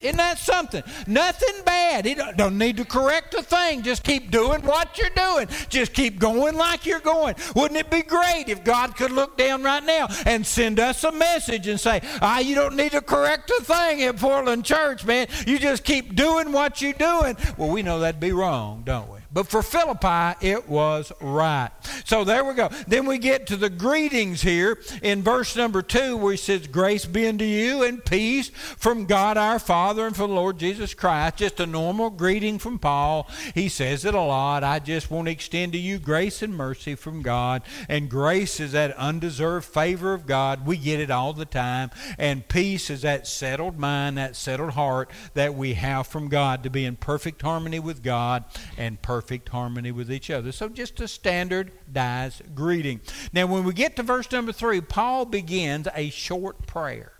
Isn't 0.00 0.18
that 0.18 0.38
something? 0.38 0.84
Nothing 1.08 1.64
bad. 1.64 2.04
He 2.04 2.14
don't 2.14 2.56
need 2.56 2.76
to 2.76 2.84
correct 2.84 3.34
a 3.34 3.42
thing. 3.42 3.82
Just 3.82 4.04
keep 4.04 4.30
doing 4.30 4.62
what 4.62 4.96
you're 4.96 5.10
doing. 5.10 5.48
Just 5.68 5.92
keep 5.92 6.20
going 6.20 6.54
like 6.54 6.86
you're 6.86 7.00
going. 7.00 7.34
Wouldn't 7.56 7.80
it 7.80 7.90
be 7.90 8.02
great 8.02 8.44
if 8.46 8.62
God 8.62 8.94
could 8.94 9.10
look 9.10 9.36
down 9.36 9.64
right 9.64 9.82
now 9.82 10.06
and 10.24 10.46
send 10.46 10.78
us 10.78 11.02
a 11.02 11.10
message 11.10 11.66
and 11.66 11.80
say, 11.80 12.00
ah, 12.22 12.38
you 12.38 12.54
don't 12.54 12.76
need 12.76 12.92
to 12.92 13.00
correct 13.00 13.50
a 13.50 13.64
thing 13.64 14.04
at 14.04 14.18
Portland 14.18 14.64
Church, 14.64 15.04
man. 15.04 15.26
You 15.48 15.58
just 15.58 15.82
keep 15.82 16.14
doing 16.14 16.52
what 16.52 16.80
you're 16.80 16.92
doing. 16.92 17.36
Well, 17.56 17.70
we 17.70 17.82
know 17.82 17.98
that'd 17.98 18.20
be 18.20 18.30
wrong, 18.30 18.82
don't 18.84 19.10
we? 19.10 19.17
But 19.30 19.48
for 19.48 19.62
Philippi, 19.62 20.46
it 20.46 20.68
was 20.68 21.12
right. 21.20 21.70
So 22.06 22.24
there 22.24 22.44
we 22.44 22.54
go. 22.54 22.70
Then 22.86 23.04
we 23.04 23.18
get 23.18 23.46
to 23.48 23.56
the 23.56 23.68
greetings 23.68 24.40
here 24.40 24.78
in 25.02 25.22
verse 25.22 25.54
number 25.54 25.82
two, 25.82 26.16
where 26.16 26.32
he 26.32 26.38
says, 26.38 26.66
Grace 26.66 27.04
be 27.04 27.28
unto 27.28 27.44
you 27.44 27.82
and 27.82 28.02
peace 28.02 28.48
from 28.48 29.04
God 29.04 29.36
our 29.36 29.58
Father 29.58 30.06
and 30.06 30.16
from 30.16 30.30
the 30.30 30.36
Lord 30.36 30.58
Jesus 30.58 30.94
Christ. 30.94 31.36
Just 31.36 31.60
a 31.60 31.66
normal 31.66 32.08
greeting 32.08 32.58
from 32.58 32.78
Paul. 32.78 33.28
He 33.54 33.68
says 33.68 34.06
it 34.06 34.14
a 34.14 34.20
lot. 34.20 34.64
I 34.64 34.78
just 34.78 35.10
want 35.10 35.26
to 35.26 35.32
extend 35.32 35.72
to 35.72 35.78
you 35.78 35.98
grace 35.98 36.40
and 36.40 36.54
mercy 36.54 36.94
from 36.94 37.20
God. 37.20 37.62
And 37.86 38.08
grace 38.08 38.60
is 38.60 38.72
that 38.72 38.96
undeserved 38.96 39.66
favor 39.66 40.14
of 40.14 40.26
God. 40.26 40.64
We 40.64 40.78
get 40.78 41.00
it 41.00 41.10
all 41.10 41.34
the 41.34 41.44
time. 41.44 41.90
And 42.16 42.48
peace 42.48 42.88
is 42.88 43.02
that 43.02 43.26
settled 43.26 43.78
mind, 43.78 44.16
that 44.16 44.36
settled 44.36 44.70
heart 44.70 45.10
that 45.34 45.54
we 45.54 45.74
have 45.74 46.06
from 46.06 46.28
God 46.28 46.62
to 46.62 46.70
be 46.70 46.86
in 46.86 46.96
perfect 46.96 47.42
harmony 47.42 47.78
with 47.78 48.02
God 48.02 48.44
and 48.78 49.00
perfect 49.02 49.17
perfect 49.18 49.48
harmony 49.48 49.90
with 49.90 50.12
each 50.12 50.30
other. 50.30 50.52
So, 50.52 50.68
just 50.68 51.00
a 51.00 51.08
standard 51.08 51.48
standardized 51.58 52.54
greeting. 52.54 53.00
Now, 53.32 53.46
when 53.46 53.64
we 53.64 53.72
get 53.72 53.96
to 53.96 54.02
verse 54.02 54.30
number 54.30 54.52
three, 54.52 54.80
Paul 54.80 55.24
begins 55.24 55.88
a 55.94 56.10
short 56.10 56.66
prayer. 56.66 57.12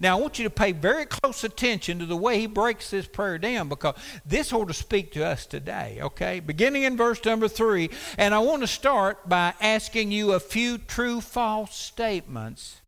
Now, 0.00 0.16
I 0.16 0.20
want 0.20 0.38
you 0.38 0.44
to 0.44 0.50
pay 0.50 0.72
very 0.72 1.04
close 1.04 1.44
attention 1.44 1.98
to 1.98 2.06
the 2.06 2.16
way 2.16 2.40
he 2.40 2.46
breaks 2.46 2.90
this 2.90 3.06
prayer 3.06 3.36
down 3.36 3.68
because 3.68 3.96
this 4.24 4.52
ought 4.52 4.68
to 4.68 4.74
speak 4.74 5.12
to 5.12 5.26
us 5.26 5.44
today, 5.44 5.98
okay? 6.00 6.40
Beginning 6.40 6.84
in 6.84 6.96
verse 6.96 7.22
number 7.24 7.48
three, 7.48 7.90
and 8.16 8.34
I 8.34 8.38
want 8.38 8.62
to 8.62 8.66
start 8.66 9.28
by 9.28 9.52
asking 9.60 10.10
you 10.10 10.32
a 10.32 10.40
few 10.40 10.78
true 10.78 11.20
false 11.20 11.76
statements 11.76 12.80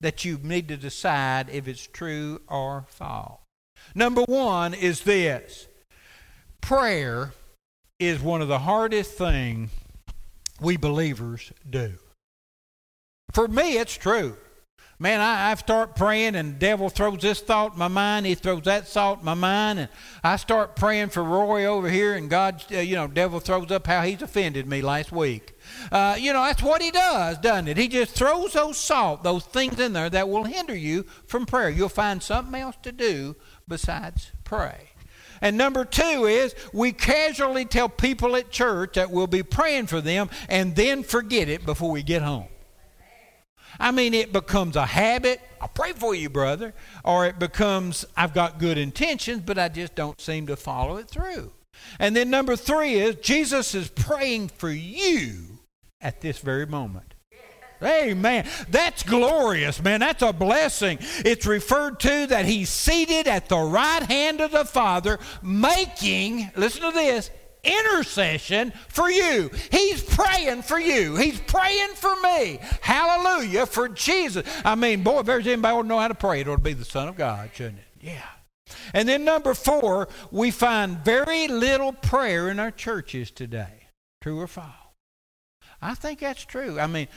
that 0.00 0.24
you 0.24 0.40
need 0.42 0.66
to 0.68 0.76
decide 0.76 1.48
if 1.50 1.68
it's 1.68 1.86
true 1.86 2.40
or 2.48 2.86
false. 2.88 3.38
Number 3.94 4.22
one 4.22 4.74
is 4.74 5.02
this 5.02 5.68
prayer 6.60 7.32
is 8.00 8.20
one 8.20 8.42
of 8.42 8.48
the 8.48 8.58
hardest 8.58 9.12
things 9.12 9.70
we 10.60 10.76
believers 10.76 11.52
do. 11.68 11.92
For 13.32 13.46
me, 13.46 13.78
it's 13.78 13.96
true. 13.96 14.36
Man, 14.98 15.22
I, 15.22 15.50
I 15.50 15.54
start 15.54 15.96
praying, 15.96 16.34
and 16.34 16.58
devil 16.58 16.90
throws 16.90 17.22
this 17.22 17.40
thought 17.40 17.72
in 17.72 17.78
my 17.78 17.88
mind. 17.88 18.26
He 18.26 18.34
throws 18.34 18.64
that 18.64 18.86
thought 18.86 19.20
in 19.20 19.24
my 19.24 19.32
mind, 19.32 19.78
and 19.78 19.88
I 20.22 20.36
start 20.36 20.76
praying 20.76 21.08
for 21.08 21.24
Roy 21.24 21.64
over 21.64 21.88
here, 21.88 22.14
and 22.14 22.28
God, 22.28 22.62
uh, 22.70 22.80
you 22.80 22.96
know, 22.96 23.06
devil 23.06 23.40
throws 23.40 23.70
up 23.70 23.86
how 23.86 24.02
he's 24.02 24.20
offended 24.20 24.66
me 24.66 24.82
last 24.82 25.10
week. 25.10 25.58
Uh, 25.90 26.16
you 26.18 26.34
know, 26.34 26.42
that's 26.42 26.62
what 26.62 26.82
he 26.82 26.90
does, 26.90 27.38
doesn't 27.38 27.68
it? 27.68 27.78
He 27.78 27.88
just 27.88 28.14
throws 28.14 28.52
those 28.52 28.76
salt, 28.76 29.22
those 29.22 29.46
things 29.46 29.80
in 29.80 29.94
there 29.94 30.10
that 30.10 30.28
will 30.28 30.44
hinder 30.44 30.76
you 30.76 31.04
from 31.26 31.46
prayer. 31.46 31.70
You'll 31.70 31.88
find 31.88 32.22
something 32.22 32.60
else 32.60 32.76
to 32.82 32.92
do 32.92 33.36
besides 33.66 34.32
pray. 34.44 34.89
And 35.40 35.56
number 35.56 35.84
two 35.84 36.26
is 36.26 36.54
we 36.72 36.92
casually 36.92 37.64
tell 37.64 37.88
people 37.88 38.36
at 38.36 38.50
church 38.50 38.94
that 38.94 39.10
we'll 39.10 39.26
be 39.26 39.42
praying 39.42 39.86
for 39.86 40.00
them 40.00 40.28
and 40.48 40.76
then 40.76 41.02
forget 41.02 41.48
it 41.48 41.64
before 41.64 41.90
we 41.90 42.02
get 42.02 42.22
home. 42.22 42.48
I 43.78 43.92
mean, 43.92 44.12
it 44.12 44.32
becomes 44.32 44.76
a 44.76 44.84
habit. 44.84 45.40
I'll 45.60 45.68
pray 45.68 45.92
for 45.92 46.14
you, 46.14 46.28
brother. 46.28 46.74
Or 47.04 47.26
it 47.26 47.38
becomes, 47.38 48.04
I've 48.16 48.34
got 48.34 48.58
good 48.58 48.76
intentions, 48.76 49.42
but 49.44 49.58
I 49.58 49.68
just 49.68 49.94
don't 49.94 50.20
seem 50.20 50.46
to 50.48 50.56
follow 50.56 50.96
it 50.96 51.08
through. 51.08 51.52
And 51.98 52.14
then 52.14 52.28
number 52.28 52.56
three 52.56 52.94
is 52.94 53.16
Jesus 53.16 53.74
is 53.74 53.88
praying 53.88 54.48
for 54.48 54.70
you 54.70 55.60
at 56.00 56.20
this 56.20 56.38
very 56.38 56.66
moment. 56.66 57.09
Amen. 57.82 58.46
That's 58.68 59.02
glorious, 59.02 59.82
man. 59.82 60.00
That's 60.00 60.22
a 60.22 60.32
blessing. 60.32 60.98
It's 61.24 61.46
referred 61.46 62.00
to 62.00 62.26
that 62.26 62.44
he's 62.44 62.68
seated 62.68 63.26
at 63.26 63.48
the 63.48 63.58
right 63.58 64.02
hand 64.02 64.40
of 64.40 64.50
the 64.50 64.64
Father, 64.64 65.18
making, 65.42 66.50
listen 66.56 66.82
to 66.82 66.90
this, 66.90 67.30
intercession 67.62 68.72
for 68.88 69.10
you. 69.10 69.50
He's 69.70 70.02
praying 70.02 70.62
for 70.62 70.78
you. 70.78 71.16
He's 71.16 71.40
praying 71.40 71.94
for 71.94 72.14
me. 72.22 72.58
Hallelujah 72.80 73.66
for 73.66 73.88
Jesus. 73.88 74.46
I 74.64 74.74
mean, 74.74 75.02
boy, 75.02 75.20
if 75.20 75.26
there's 75.26 75.46
anybody 75.46 75.76
who 75.76 75.82
know 75.84 75.98
how 75.98 76.08
to 76.08 76.14
pray, 76.14 76.40
it 76.40 76.48
ought 76.48 76.56
to 76.56 76.62
be 76.62 76.72
the 76.72 76.84
Son 76.84 77.08
of 77.08 77.16
God, 77.16 77.50
shouldn't 77.54 77.78
it? 77.78 77.84
Yeah. 78.00 78.22
And 78.94 79.08
then 79.08 79.24
number 79.24 79.54
four, 79.54 80.08
we 80.30 80.50
find 80.50 80.98
very 81.04 81.48
little 81.48 81.92
prayer 81.92 82.48
in 82.48 82.58
our 82.58 82.70
churches 82.70 83.30
today. 83.30 83.88
True 84.20 84.40
or 84.40 84.46
false? 84.46 84.66
I 85.82 85.94
think 85.94 86.20
that's 86.20 86.44
true. 86.44 86.78
I 86.78 86.86
mean, 86.86 87.08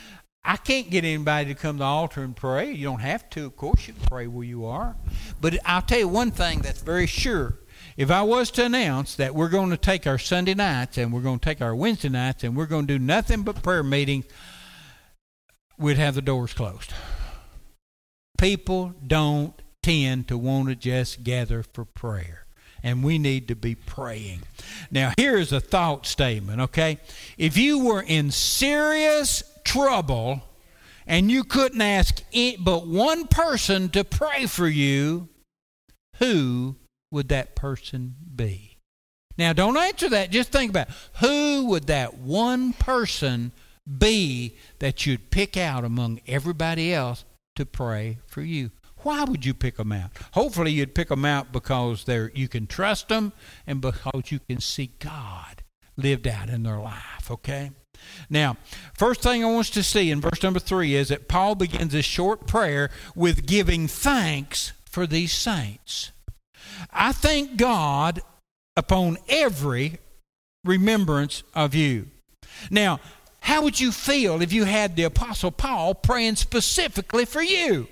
I 0.44 0.56
can't 0.56 0.90
get 0.90 1.04
anybody 1.04 1.54
to 1.54 1.58
come 1.58 1.76
to 1.76 1.80
the 1.80 1.84
altar 1.84 2.22
and 2.22 2.36
pray. 2.36 2.72
You 2.72 2.84
don't 2.84 3.00
have 3.00 3.30
to, 3.30 3.46
of 3.46 3.56
course, 3.56 3.88
you 3.88 3.94
can 3.94 4.02
pray 4.02 4.26
where 4.26 4.44
you 4.44 4.66
are. 4.66 4.94
But 5.40 5.58
I'll 5.64 5.82
tell 5.82 6.00
you 6.00 6.08
one 6.08 6.32
thing 6.32 6.60
that's 6.60 6.82
very 6.82 7.06
sure. 7.06 7.58
If 7.96 8.10
I 8.10 8.22
was 8.22 8.50
to 8.52 8.64
announce 8.64 9.14
that 9.16 9.34
we're 9.34 9.48
going 9.48 9.70
to 9.70 9.76
take 9.76 10.06
our 10.06 10.18
Sunday 10.18 10.54
nights 10.54 10.98
and 10.98 11.12
we're 11.12 11.22
going 11.22 11.38
to 11.38 11.44
take 11.44 11.62
our 11.62 11.74
Wednesday 11.74 12.08
nights 12.08 12.44
and 12.44 12.56
we're 12.56 12.66
going 12.66 12.86
to 12.86 12.98
do 12.98 13.04
nothing 13.04 13.42
but 13.42 13.62
prayer 13.62 13.82
meetings, 13.82 14.26
we'd 15.78 15.96
have 15.96 16.14
the 16.14 16.22
doors 16.22 16.52
closed. 16.52 16.92
People 18.36 18.94
don't 19.06 19.60
tend 19.82 20.28
to 20.28 20.36
want 20.36 20.68
to 20.68 20.74
just 20.74 21.24
gather 21.24 21.62
for 21.62 21.84
prayer. 21.84 22.46
And 22.82 23.02
we 23.02 23.16
need 23.16 23.48
to 23.48 23.56
be 23.56 23.74
praying. 23.74 24.42
Now, 24.90 25.12
here 25.16 25.38
is 25.38 25.52
a 25.52 25.60
thought 25.60 26.04
statement, 26.04 26.60
okay? 26.60 26.98
If 27.38 27.56
you 27.56 27.78
were 27.78 28.02
in 28.02 28.30
serious 28.30 29.42
trouble 29.64 30.42
and 31.06 31.30
you 31.30 31.44
couldn't 31.44 31.82
ask 31.82 32.22
but 32.60 32.86
one 32.86 33.26
person 33.26 33.88
to 33.90 34.04
pray 34.04 34.46
for 34.46 34.68
you, 34.68 35.28
who 36.18 36.76
would 37.10 37.28
that 37.28 37.54
person 37.54 38.14
be? 38.34 38.78
Now, 39.36 39.52
don't 39.52 39.76
answer 39.76 40.08
that. 40.10 40.30
Just 40.30 40.52
think 40.52 40.70
about 40.70 40.88
it. 40.88 40.94
who 41.20 41.66
would 41.66 41.88
that 41.88 42.18
one 42.18 42.72
person 42.72 43.52
be 43.98 44.56
that 44.78 45.04
you'd 45.04 45.30
pick 45.30 45.56
out 45.56 45.84
among 45.84 46.20
everybody 46.26 46.94
else 46.94 47.24
to 47.56 47.66
pray 47.66 48.18
for 48.26 48.42
you? 48.42 48.70
Why 48.98 49.24
would 49.24 49.44
you 49.44 49.52
pick 49.52 49.76
them 49.76 49.92
out? 49.92 50.12
Hopefully, 50.32 50.70
you'd 50.70 50.94
pick 50.94 51.08
them 51.08 51.24
out 51.24 51.52
because 51.52 52.04
they're, 52.04 52.30
you 52.34 52.48
can 52.48 52.66
trust 52.66 53.08
them 53.08 53.32
and 53.66 53.80
because 53.80 54.30
you 54.30 54.40
can 54.48 54.60
see 54.60 54.92
God 54.98 55.63
lived 55.96 56.26
out 56.26 56.48
in 56.48 56.62
their 56.62 56.78
life, 56.78 57.30
okay? 57.30 57.70
Now, 58.28 58.56
first 58.94 59.22
thing 59.22 59.42
I 59.42 59.46
want 59.46 59.66
us 59.66 59.70
to 59.70 59.82
see 59.82 60.10
in 60.10 60.20
verse 60.20 60.42
number 60.42 60.60
three 60.60 60.94
is 60.94 61.08
that 61.08 61.28
Paul 61.28 61.54
begins 61.54 61.92
this 61.92 62.04
short 62.04 62.46
prayer 62.46 62.90
with 63.14 63.46
giving 63.46 63.88
thanks 63.88 64.72
for 64.84 65.06
these 65.06 65.32
saints. 65.32 66.10
I 66.92 67.12
thank 67.12 67.56
God 67.56 68.20
upon 68.76 69.18
every 69.28 69.98
remembrance 70.64 71.42
of 71.54 71.74
you. 71.74 72.08
Now, 72.70 73.00
how 73.40 73.62
would 73.62 73.78
you 73.78 73.92
feel 73.92 74.40
if 74.40 74.52
you 74.52 74.64
had 74.64 74.96
the 74.96 75.02
Apostle 75.04 75.50
Paul 75.50 75.94
praying 75.94 76.36
specifically 76.36 77.24
for 77.24 77.42
you? 77.42 77.88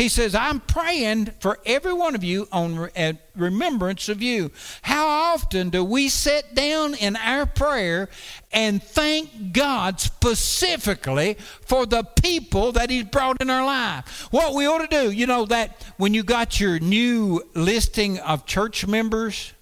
He 0.00 0.08
says, 0.08 0.34
I'm 0.34 0.60
praying 0.60 1.26
for 1.40 1.58
every 1.66 1.92
one 1.92 2.14
of 2.14 2.24
you 2.24 2.48
on 2.50 2.88
remembrance 3.36 4.08
of 4.08 4.22
you. 4.22 4.50
How 4.80 5.06
often 5.06 5.68
do 5.68 5.84
we 5.84 6.08
sit 6.08 6.54
down 6.54 6.94
in 6.94 7.16
our 7.16 7.44
prayer 7.44 8.08
and 8.50 8.82
thank 8.82 9.52
God 9.52 10.00
specifically 10.00 11.36
for 11.66 11.84
the 11.84 12.02
people 12.02 12.72
that 12.72 12.88
He's 12.88 13.04
brought 13.04 13.42
in 13.42 13.50
our 13.50 13.62
life? 13.62 14.28
What 14.30 14.54
we 14.54 14.66
ought 14.66 14.78
to 14.78 14.86
do, 14.86 15.10
you 15.10 15.26
know, 15.26 15.44
that 15.44 15.84
when 15.98 16.14
you 16.14 16.22
got 16.22 16.58
your 16.58 16.78
new 16.78 17.42
listing 17.54 18.20
of 18.20 18.46
church 18.46 18.86
members, 18.86 19.52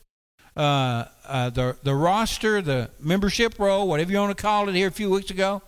uh, 0.57 1.07
uh, 1.26 1.50
the 1.50 1.76
the 1.83 1.97
roster, 1.97 2.62
the 2.62 2.90
membership 3.00 3.59
roll, 3.59 3.88
whatever 3.88 4.12
you 4.12 4.18
want 4.18 4.37
to 4.37 4.40
call 4.40 4.68
it, 4.68 4.76
here 4.76 4.87
a 4.87 4.92
few 4.92 5.11
weeks 5.11 5.33
ago, 5.33 5.62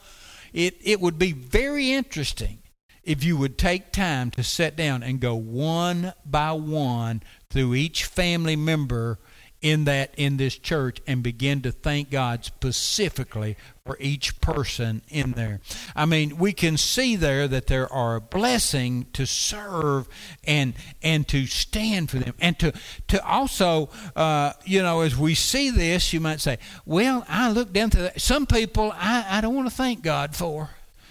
it 0.53 0.77
it 0.81 1.01
would 1.01 1.19
be 1.19 1.33
very 1.33 1.91
interesting 1.91 2.60
if 3.05 3.25
you 3.25 3.37
would 3.37 3.59
take 3.59 3.93
time 3.93 4.31
to 4.33 4.43
sit 4.43 4.77
down 4.77 5.03
and 5.03 5.21
go 5.21 5.35
one 5.35 6.13
by 6.25 6.53
one 6.53 7.23
through 7.49 7.75
each 7.75 8.05
family 8.05 8.57
member 8.57 9.19
in 9.61 9.85
that 9.85 10.15
in 10.17 10.39
this 10.39 10.57
church 10.57 11.01
and 11.07 11.23
begin 11.23 11.61
to 11.61 11.71
thank 11.71 12.11
God 12.11 12.45
specifically 12.45 13.57
for 13.85 13.97
each 14.01 14.41
person 14.41 15.03
in 15.09 15.33
there. 15.33 15.61
I 15.95 16.07
mean, 16.07 16.39
we 16.39 16.53
can 16.53 16.77
see 16.77 17.17
there 17.17 17.47
that 17.49 17.67
there 17.67 17.91
are 17.93 18.17
a 18.17 18.21
blessing 18.21 19.07
to 19.13 19.27
serve 19.27 20.09
and 20.45 20.75
and 21.03 21.29
to 21.29 21.47
stand 21.47 22.11
for 22.11 22.19
them 22.19 22.35
and 22.41 22.59
to 22.59 22.73
to 23.09 23.25
also 23.25 23.91
uh, 24.17 24.53
you 24.65 24.83
know 24.83 25.01
as 25.01 25.17
we 25.17 25.35
see 25.35 25.71
this, 25.71 26.13
you 26.13 26.21
might 26.21 26.41
say, 26.41 26.59
well, 26.87 27.27
I 27.29 27.51
look 27.51 27.73
down 27.73 27.91
to 27.91 27.99
that. 27.99 28.21
Some 28.21 28.47
people 28.47 28.93
I, 28.95 29.27
I 29.29 29.41
don't 29.41 29.55
want 29.55 29.69
to 29.69 29.75
thank 29.75 30.03
God 30.03 30.35
for. 30.35 30.71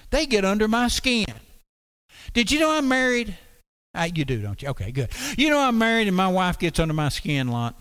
They 0.09 0.25
get 0.25 0.43
under 0.43 0.67
my 0.67 0.87
skin. 0.87 1.27
Did 2.33 2.51
you 2.51 2.59
know 2.59 2.71
I'm 2.71 2.87
married? 2.87 3.37
Uh, 3.93 4.09
you 4.13 4.25
do, 4.25 4.41
don't 4.41 4.61
you? 4.61 4.69
Okay, 4.69 4.91
good. 4.91 5.09
You 5.37 5.49
know 5.49 5.59
I'm 5.59 5.77
married 5.77 6.07
and 6.07 6.15
my 6.15 6.27
wife 6.27 6.59
gets 6.59 6.79
under 6.79 6.93
my 6.93 7.09
skin 7.09 7.47
a 7.47 7.51
lot. 7.51 7.79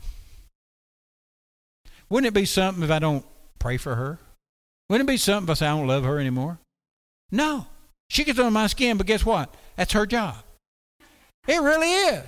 Wouldn't 2.09 2.29
it 2.29 2.35
be 2.35 2.47
something 2.47 2.83
if 2.83 2.91
I 2.91 2.99
don't 2.99 3.25
pray 3.59 3.77
for 3.77 3.95
her? 3.95 4.19
Wouldn't 4.89 5.09
it 5.09 5.13
be 5.13 5.19
something 5.19 5.45
if 5.47 5.51
I 5.51 5.55
say 5.55 5.67
I 5.67 5.77
don't 5.77 5.87
love 5.87 6.05
her 6.05 6.19
anymore? 6.19 6.59
No. 7.31 7.67
She 8.09 8.25
gets 8.25 8.39
under 8.39 8.51
my 8.51 8.69
skin, 8.69 8.97
but 8.97 9.07
guess 9.07 9.25
what? 9.25 9.55
That's 9.77 9.93
her 9.93 10.07
job. 10.07 10.37
It 11.47 11.61
really 11.61 11.93
is. 11.93 12.25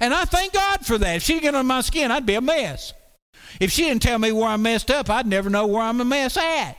And 0.00 0.14
I 0.14 0.24
thank 0.24 0.52
God 0.52 0.86
for 0.86 0.96
that. 0.98 1.16
If 1.16 1.22
she 1.24 1.34
didn't 1.34 1.42
get 1.42 1.54
under 1.56 1.66
my 1.66 1.80
skin, 1.80 2.12
I'd 2.12 2.26
be 2.26 2.34
a 2.34 2.40
mess. 2.40 2.92
If 3.58 3.72
she 3.72 3.82
didn't 3.82 4.02
tell 4.02 4.18
me 4.18 4.30
where 4.30 4.48
I 4.48 4.56
messed 4.56 4.90
up, 4.90 5.10
I'd 5.10 5.26
never 5.26 5.50
know 5.50 5.66
where 5.66 5.82
I'm 5.82 6.00
a 6.00 6.04
mess 6.04 6.36
at. 6.36 6.76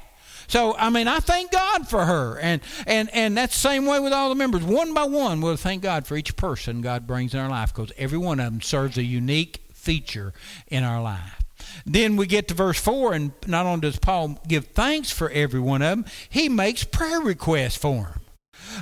So 0.50 0.76
I 0.76 0.90
mean, 0.90 1.08
I 1.08 1.20
thank 1.20 1.52
God 1.52 1.88
for 1.88 2.04
her, 2.06 2.38
and 2.40 2.62
and 2.86 3.10
and 3.14 3.38
that's 3.38 3.54
the 3.54 3.70
same 3.70 3.86
way 3.86 4.00
with 4.00 4.12
all 4.12 4.30
the 4.30 4.36
members. 4.36 4.64
One 4.64 4.94
by 4.94 5.06
one, 5.06 5.42
we'll 5.42 5.56
thank 5.56 5.84
God 5.84 6.06
for 6.06 6.18
each 6.18 6.36
person 6.36 6.82
God 6.82 7.08
brings 7.08 7.34
in 7.34 7.40
our 7.40 7.50
life, 7.50 7.74
because 7.74 7.94
every 7.98 8.18
one 8.18 8.40
of 8.40 8.52
them 8.52 8.62
serves 8.62 8.98
a 8.98 9.04
unique 9.04 9.62
feature 9.74 10.34
in 10.68 10.84
our 10.84 11.02
life. 11.02 11.44
Then 11.86 12.16
we 12.16 12.26
get 12.26 12.48
to 12.48 12.54
verse 12.54 12.80
4, 12.80 13.14
and 13.14 13.32
not 13.48 13.66
only 13.66 13.82
does 13.82 13.98
Paul 13.98 14.40
give 14.48 14.68
thanks 14.68 15.12
for 15.12 15.30
every 15.30 15.60
one 15.60 15.82
of 15.82 15.90
them, 15.90 16.06
he 16.30 16.50
makes 16.50 16.84
prayer 16.84 17.20
requests 17.20 17.78
for 17.78 18.04
them. 18.04 18.22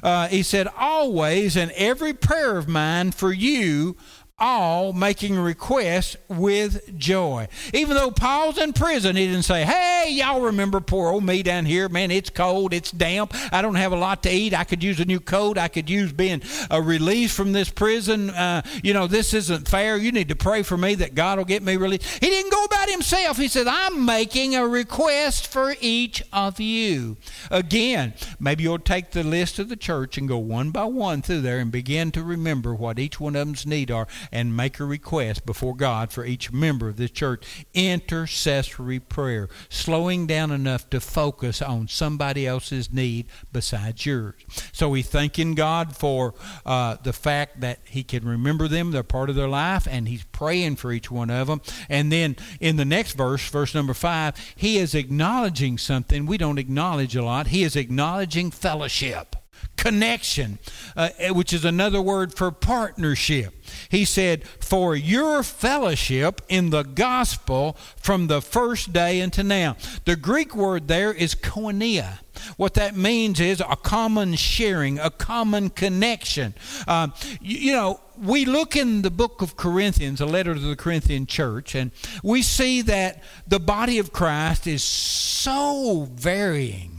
Uh, 0.03 0.27
he 0.27 0.43
said, 0.43 0.67
Always 0.77 1.55
and 1.55 1.71
every 1.71 2.13
prayer 2.13 2.57
of 2.57 2.67
mine 2.67 3.11
for 3.11 3.31
you 3.31 3.95
all 4.39 4.93
making 4.93 5.35
requests 5.35 6.15
with 6.27 6.95
joy. 6.95 7.47
Even 7.73 7.95
though 7.95 8.11
Paul's 8.11 8.59
in 8.59 8.71
prison, 8.71 9.15
he 9.15 9.25
didn't 9.25 9.45
say, 9.45 9.63
Hey, 9.63 10.09
y'all 10.11 10.41
remember 10.41 10.79
poor 10.79 11.09
old 11.09 11.23
me 11.23 11.41
down 11.41 11.65
here? 11.65 11.89
Man, 11.89 12.11
it's 12.11 12.29
cold, 12.29 12.71
it's 12.71 12.91
damp, 12.91 13.33
I 13.51 13.63
don't 13.63 13.75
have 13.75 13.93
a 13.93 13.97
lot 13.97 14.21
to 14.23 14.29
eat. 14.29 14.53
I 14.53 14.63
could 14.63 14.83
use 14.83 14.99
a 14.99 15.05
new 15.05 15.19
coat, 15.19 15.57
I 15.57 15.67
could 15.67 15.89
use 15.89 16.13
being 16.13 16.43
uh, 16.71 16.79
released 16.81 17.35
from 17.35 17.51
this 17.51 17.69
prison. 17.69 18.29
Uh, 18.29 18.61
you 18.83 18.93
know, 18.93 19.07
this 19.07 19.33
isn't 19.33 19.67
fair. 19.67 19.97
You 19.97 20.11
need 20.11 20.29
to 20.29 20.35
pray 20.35 20.61
for 20.61 20.77
me 20.77 20.93
that 20.95 21.15
God 21.15 21.39
will 21.39 21.45
get 21.45 21.63
me 21.63 21.75
released. 21.75 22.07
He 22.23 22.29
didn't 22.29 22.51
go 22.51 22.63
about 22.63 22.91
himself. 22.91 23.37
He 23.37 23.47
said, 23.47 23.65
I'm 23.65 24.05
making 24.05 24.55
a 24.55 24.67
request 24.67 25.51
for 25.51 25.75
each 25.81 26.21
of 26.31 26.59
you. 26.59 27.17
Again, 27.49 28.13
maybe 28.39 28.63
you'll 28.63 28.77
take 28.77 29.11
the 29.11 29.23
list 29.23 29.57
of 29.57 29.69
the 29.69 29.75
church 29.75 30.15
and 30.19 30.27
go 30.27 30.37
one 30.37 30.69
by 30.69 30.83
one 30.83 31.23
through 31.23 31.41
there 31.41 31.57
and 31.57 31.71
begin 31.71 32.11
to 32.11 32.21
remember 32.21 32.75
what 32.75 32.99
each 32.99 33.19
one 33.19 33.35
of 33.35 33.47
them's 33.47 33.65
need 33.65 33.89
are 33.89 34.07
and 34.31 34.55
make 34.55 34.79
a 34.79 34.85
request 34.85 35.45
before 35.45 35.75
God 35.75 36.11
for 36.11 36.25
each 36.25 36.51
member 36.51 36.89
of 36.89 36.97
the 36.97 37.09
church. 37.09 37.65
Intercessory 37.73 38.99
prayer, 38.99 39.49
slowing 39.69 40.27
down 40.27 40.51
enough 40.51 40.89
to 40.89 40.99
focus 40.99 41.61
on 41.61 41.87
somebody 41.87 42.45
else's 42.45 42.91
need 42.91 43.27
besides 43.51 44.05
yours. 44.05 44.35
So 44.71 44.93
he's 44.93 45.07
thanking 45.07 45.55
God 45.55 45.95
for 45.95 46.33
uh, 46.65 46.97
the 47.01 47.13
fact 47.13 47.61
that 47.61 47.79
he 47.85 48.03
can 48.03 48.27
remember 48.27 48.67
them, 48.67 48.91
they're 48.91 49.03
part 49.03 49.29
of 49.29 49.35
their 49.35 49.47
life, 49.47 49.87
and 49.89 50.07
he's 50.07 50.23
praying 50.25 50.75
for 50.75 50.91
each 50.91 51.09
one 51.09 51.29
of 51.29 51.47
them. 51.47 51.61
And 51.89 52.11
then 52.11 52.35
in 52.59 52.75
the 52.75 52.85
next 52.85 53.13
verse, 53.13 53.47
verse 53.49 53.73
number 53.73 53.93
five, 53.93 54.35
he 54.55 54.77
is 54.77 54.93
acknowledging 54.93 55.77
something 55.77 56.25
we 56.25 56.37
don't 56.37 56.59
acknowledge 56.59 57.15
a 57.15 57.23
lot. 57.23 57.47
He 57.47 57.63
is 57.63 57.75
acknowledging 57.75 58.51
fellowship 58.51 59.36
connection, 59.77 60.59
uh, 60.95 61.09
which 61.29 61.53
is 61.53 61.63
another 61.63 62.01
word 62.01 62.33
for 62.33 62.51
partnership. 62.51 63.53
He 63.89 64.05
said, 64.05 64.45
For 64.45 64.95
your 64.95 65.43
fellowship 65.43 66.41
in 66.49 66.71
the 66.71 66.83
gospel 66.83 67.77
from 67.95 68.27
the 68.27 68.41
first 68.41 68.91
day 68.91 69.21
until 69.21 69.45
now. 69.45 69.77
The 70.05 70.15
Greek 70.15 70.55
word 70.55 70.87
there 70.87 71.13
is 71.13 71.35
koinonia. 71.35 72.19
What 72.57 72.75
that 72.75 72.95
means 72.95 73.39
is 73.39 73.61
a 73.61 73.75
common 73.75 74.35
sharing, 74.35 74.99
a 74.99 75.09
common 75.09 75.69
connection. 75.69 76.53
Uh, 76.87 77.09
you, 77.41 77.57
you 77.57 77.71
know, 77.71 77.99
we 78.17 78.45
look 78.45 78.75
in 78.75 79.01
the 79.01 79.11
book 79.11 79.41
of 79.41 79.57
Corinthians, 79.57 80.21
a 80.21 80.25
letter 80.25 80.53
to 80.53 80.59
the 80.59 80.75
Corinthian 80.75 81.25
church, 81.25 81.75
and 81.75 81.91
we 82.23 82.41
see 82.41 82.81
that 82.83 83.23
the 83.47 83.59
body 83.59 83.99
of 83.99 84.11
Christ 84.11 84.67
is 84.67 84.83
so 84.83 86.07
varying 86.11 86.96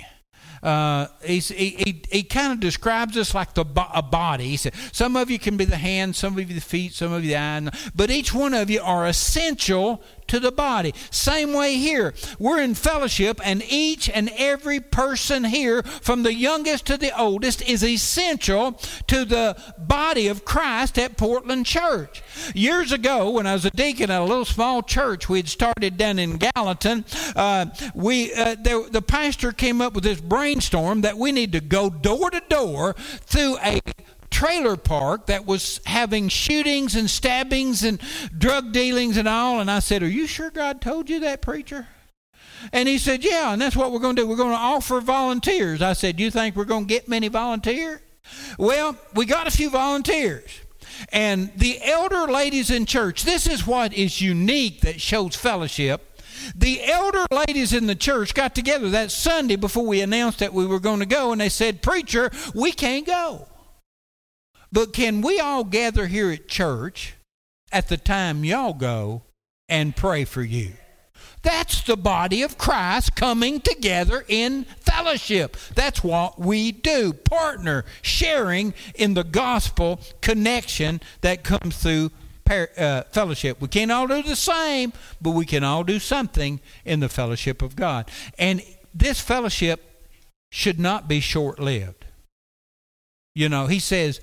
uh, 0.63 1.07
he, 1.23 1.39
he, 1.39 2.03
he 2.11 2.23
kind 2.23 2.53
of 2.53 2.61
describes 2.61 3.17
us 3.17 3.35
like 3.35 3.55
the, 3.55 3.65
a 3.95 4.03
body. 4.03 4.49
He 4.49 4.57
said, 4.57 4.75
Some 4.93 5.17
of 5.17 5.31
you 5.31 5.39
can 5.39 5.57
be 5.57 5.65
the 5.65 5.77
hands, 5.77 6.19
some 6.19 6.39
of 6.39 6.49
you 6.49 6.55
the 6.55 6.61
feet, 6.61 6.95
some 6.95 7.13
of 7.13 7.25
you 7.25 7.31
the 7.31 7.37
eye, 7.37 7.71
but 7.95 8.11
each 8.11 8.35
one 8.35 8.55
of 8.55 8.71
you 8.71 8.81
are 8.81 9.07
essential 9.07 10.03
to 10.29 10.41
the 10.41 10.53
body. 10.53 10.95
Same 11.11 11.53
way 11.53 11.75
here. 11.75 12.15
We're 12.39 12.61
in 12.61 12.75
fellowship, 12.75 13.41
and 13.45 13.63
each 13.69 14.09
and 14.09 14.31
every 14.37 14.81
person 14.81 15.45
here, 15.45 15.83
from 15.83 16.23
the 16.23 16.35
youngest 16.35 16.87
to 16.87 16.97
the 16.97 17.19
oldest, 17.19 17.63
is 17.69 17.83
essential 17.83 18.73
to 19.07 19.25
the 19.25 19.61
body 19.77 20.29
of 20.29 20.45
Christ 20.45 20.99
at 20.99 21.17
Portland 21.17 21.67
Church. 21.67 22.23
Years 22.55 22.93
ago, 22.93 23.31
when 23.31 23.47
I 23.47 23.55
was 23.55 23.65
a 23.65 23.71
deacon 23.71 24.11
at 24.11 24.21
a 24.21 24.25
little 24.25 24.45
small 24.45 24.83
church 24.83 25.29
we 25.29 25.39
had 25.39 25.49
started 25.49 25.97
down 25.97 26.19
in 26.19 26.39
Gallatin, 26.39 27.05
uh, 27.35 27.67
we 27.95 28.33
uh, 28.35 28.57
there, 28.59 28.89
the 28.89 29.03
pastor 29.03 29.53
came 29.53 29.81
up 29.81 29.95
with 29.95 30.05
this 30.05 30.21
brainstorm 30.21 31.01
that 31.03 31.19
we 31.19 31.33
need 31.33 31.53
to 31.53 31.61
go 31.61 31.91
door 31.91 32.31
to 32.31 32.43
door 32.49 32.95
through 32.95 33.57
a 33.59 33.81
trailer 34.39 34.77
park 34.77 35.27
that 35.27 35.45
was 35.47 35.81
having 35.85 36.29
shootings 36.29 36.95
and 36.95 37.11
stabbings 37.11 37.83
and 37.83 38.01
drug 38.39 38.71
dealings 38.71 39.17
and 39.17 39.27
all. 39.27 39.59
And 39.59 39.69
I 39.69 39.81
said, 39.81 40.01
Are 40.05 40.09
you 40.09 40.29
sure 40.29 40.49
God 40.49 40.81
told 40.81 41.11
you 41.11 41.19
that, 41.21 41.43
preacher? 41.43 41.89
And 42.73 42.89
he 42.89 42.99
said, 42.99 43.25
Yeah, 43.25 43.53
and 43.53 43.61
that's 43.61 43.75
what 43.75 43.91
we're 43.91 43.99
going 43.99 44.15
to 44.15 44.23
do. 44.23 44.29
We're 44.29 44.37
going 44.37 44.53
to 44.53 44.57
offer 44.57 45.01
volunteers. 45.01 45.83
I 45.83 45.93
said, 45.93 46.21
You 46.21 46.31
think 46.31 46.55
we're 46.55 46.67
going 46.67 46.87
to 46.87 46.89
get 46.89 47.09
many 47.09 47.27
volunteers? 47.27 47.99
Well, 48.59 48.97
we 49.13 49.27
got 49.27 49.49
a 49.49 49.51
few 49.51 49.71
volunteers. 49.71 50.61
And 51.13 51.51
the 51.57 51.81
elder 51.83 52.31
ladies 52.33 52.71
in 52.71 52.87
church, 52.87 53.25
this 53.25 53.49
is 53.49 53.67
what 53.67 53.93
is 53.93 54.21
unique 54.21 54.83
that 54.83 55.01
shows 55.01 55.35
fellowship. 55.35 56.21
The 56.55 56.85
elder 56.85 57.25
ladies 57.33 57.73
in 57.73 57.89
the 57.89 57.97
church 57.97 58.35
got 58.35 58.55
together 58.55 58.91
that 58.91 59.11
Sunday 59.11 59.57
before 59.57 59.85
we 59.85 60.01
announced 60.01 60.39
that 60.39 60.55
we 60.55 60.65
were 60.65 60.79
going 60.79 61.01
to 61.01 61.07
go, 61.07 61.33
and 61.33 61.41
they 61.41 61.49
said, 61.49 61.83
Preacher, 61.83 62.31
we 62.55 62.71
can't 62.71 63.05
go. 63.05 63.49
But 64.71 64.93
can 64.93 65.23
we 65.23 65.41
all 65.41 65.65
gather 65.65 66.07
here 66.07 66.31
at 66.31 66.49
church 66.49 67.15
at 67.73 67.89
the 67.89 67.97
time 67.97 68.45
y'all 68.45 68.75
go 68.75 69.23
and 69.69 69.97
pray 69.97 70.25
for 70.25 70.43
you? 70.43 70.73
That's 71.43 71.83
the 71.83 71.97
body 71.97 72.43
of 72.43 72.59
Christ 72.59 73.15
coming 73.15 73.61
together 73.61 74.25
in 74.29 74.65
fellowship. 74.81 75.57
That's 75.75 76.03
what 76.03 76.39
we 76.39 76.73
do. 76.73 77.13
Partner, 77.13 77.85
sharing 78.03 78.75
in 78.95 79.15
the 79.15 79.25
gospel 79.25 80.01
connection 80.21 81.01
that 81.21 81.45
comes 81.45 81.77
through 81.79 82.11
uh, 82.51 83.03
fellowship. 83.13 83.61
We 83.61 83.69
can't 83.69 83.93
all 83.93 84.07
do 84.07 84.23
the 84.23 84.37
same, 84.37 84.93
but 85.21 85.31
we 85.31 85.47
can 85.47 85.65
all 85.65 85.85
do 85.85 85.99
something 85.99 86.61
in 86.85 87.01
the 87.01 87.09
fellowship 87.09 87.63
of 87.63 87.77
God. 87.77 88.11
And 88.39 88.63
this 88.95 89.21
fellowship 89.21 90.09
should 90.51 90.81
not 90.81 91.09
be 91.09 91.21
short 91.21 91.59
lived. 91.59 92.07
You 93.35 93.49
know, 93.49 93.67
he 93.67 93.79
says, 93.79 94.21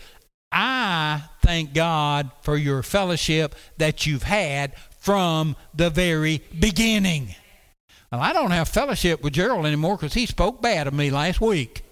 I 0.57 1.21
thank 1.41 1.73
God 1.73 2.31
for 2.41 2.55
your 2.55 2.81
fellowship 2.81 3.55
that 3.77 4.05
you've 4.05 4.23
had 4.23 4.73
from 4.99 5.57
the 5.73 5.89
very 5.89 6.41
beginning. 6.57 7.35
Well, 8.09 8.21
I 8.21 8.31
don't 8.31 8.51
have 8.51 8.69
fellowship 8.69 9.21
with 9.21 9.33
Gerald 9.33 9.65
anymore 9.65 9.97
because 9.97 10.13
he 10.13 10.25
spoke 10.25 10.61
bad 10.61 10.87
of 10.87 10.93
me 10.93 11.11
last 11.11 11.41
week. 11.41 11.83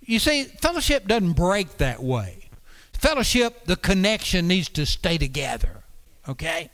You 0.00 0.20
see, 0.20 0.44
fellowship 0.44 1.08
doesn't 1.08 1.32
break 1.32 1.78
that 1.78 2.00
way. 2.00 2.48
Fellowship, 2.92 3.64
the 3.64 3.76
connection 3.76 4.46
needs 4.46 4.68
to 4.70 4.86
stay 4.86 5.18
together. 5.18 5.82
Okay? 6.28 6.70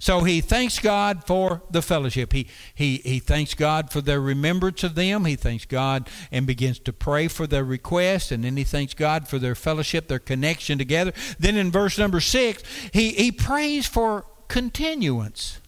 So 0.00 0.20
he 0.20 0.40
thanks 0.40 0.78
God 0.78 1.24
for 1.26 1.62
the 1.70 1.82
fellowship. 1.82 2.32
He, 2.32 2.46
he, 2.74 2.98
he 2.98 3.18
thanks 3.18 3.54
God 3.54 3.90
for 3.90 4.00
their 4.00 4.20
remembrance 4.20 4.82
of 4.84 4.94
them. 4.94 5.24
He 5.24 5.36
thanks 5.36 5.64
God 5.64 6.08
and 6.30 6.46
begins 6.46 6.78
to 6.80 6.92
pray 6.92 7.28
for 7.28 7.46
their 7.46 7.64
request. 7.64 8.32
And 8.32 8.44
then 8.44 8.56
he 8.56 8.64
thanks 8.64 8.94
God 8.94 9.28
for 9.28 9.38
their 9.38 9.54
fellowship, 9.54 10.08
their 10.08 10.18
connection 10.18 10.78
together. 10.78 11.12
Then 11.38 11.56
in 11.56 11.70
verse 11.70 11.98
number 11.98 12.20
six, 12.20 12.62
he, 12.92 13.10
he 13.12 13.32
prays 13.32 13.86
for 13.86 14.26
continuance. 14.48 15.60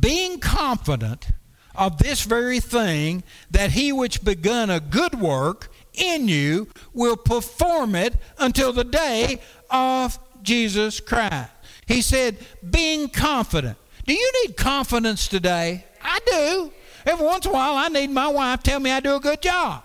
being 0.00 0.38
confident 0.38 1.28
of 1.74 1.98
this 1.98 2.22
very 2.22 2.60
thing, 2.60 3.22
that 3.50 3.72
he 3.72 3.92
which 3.92 4.24
begun 4.24 4.70
a 4.70 4.80
good 4.80 5.20
work 5.20 5.70
in 5.92 6.28
you 6.28 6.68
will 6.92 7.16
perform 7.16 7.94
it 7.94 8.14
until 8.38 8.72
the 8.72 8.84
day 8.84 9.40
of 9.70 10.18
Jesus 10.42 11.00
Christ. 11.00 11.50
He 11.86 12.02
said, 12.02 12.38
being 12.68 13.08
confident. 13.08 13.78
Do 14.06 14.12
you 14.14 14.32
need 14.42 14.56
confidence 14.56 15.28
today? 15.28 15.84
I 16.02 16.18
do. 16.26 16.72
Every 17.04 17.24
once 17.24 17.46
in 17.46 17.52
a 17.52 17.54
while, 17.54 17.74
I 17.74 17.88
need 17.88 18.10
my 18.10 18.28
wife 18.28 18.62
tell 18.62 18.80
me 18.80 18.90
I 18.90 19.00
do 19.00 19.14
a 19.14 19.20
good 19.20 19.40
job. 19.40 19.82